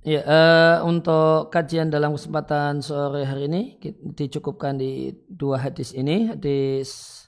Ya, 0.00 0.24
uh, 0.24 0.88
untuk 0.88 1.52
kajian 1.52 1.92
dalam 1.92 2.16
kesempatan 2.16 2.80
sore 2.80 3.28
hari 3.28 3.52
ini 3.52 3.76
dicukupkan 4.16 4.80
di 4.80 5.12
dua 5.28 5.60
hadis 5.60 5.92
ini, 5.92 6.24
hadis 6.32 7.20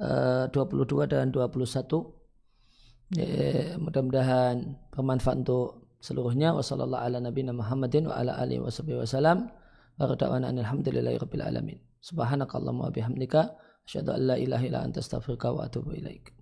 eh, 0.00 0.48
uh, 0.48 0.56
22 0.56 1.04
dan 1.12 1.28
21. 1.28 1.60
Ya, 3.20 3.76
mudah-mudahan 3.76 4.80
bermanfaat 4.96 5.44
untuk 5.44 5.92
seluruhnya. 6.00 6.56
Wassalamualaikum 6.56 7.04
ala 7.04 7.18
nabiyina 7.20 7.52
Muhammadin 7.52 8.08
wa 8.08 8.16
ala 8.16 8.32
alihi 8.40 8.64
wasallam. 8.64 9.52
Wa 10.00 10.08
alhamdulillahi 10.08 11.20
rabbil 11.20 11.44
alamin. 11.44 11.78
Subhanakallahumma 12.00 12.88
bihamdika 12.96 13.52
asyhadu 13.84 14.16
an 14.16 14.20
la 14.24 14.36
ilaha 14.40 14.64
illa 14.64 14.80
anta 14.80 15.04
astaghfiruka 15.04 15.52
wa 15.52 15.68
atubu 15.68 15.92
ilaik. 15.92 16.39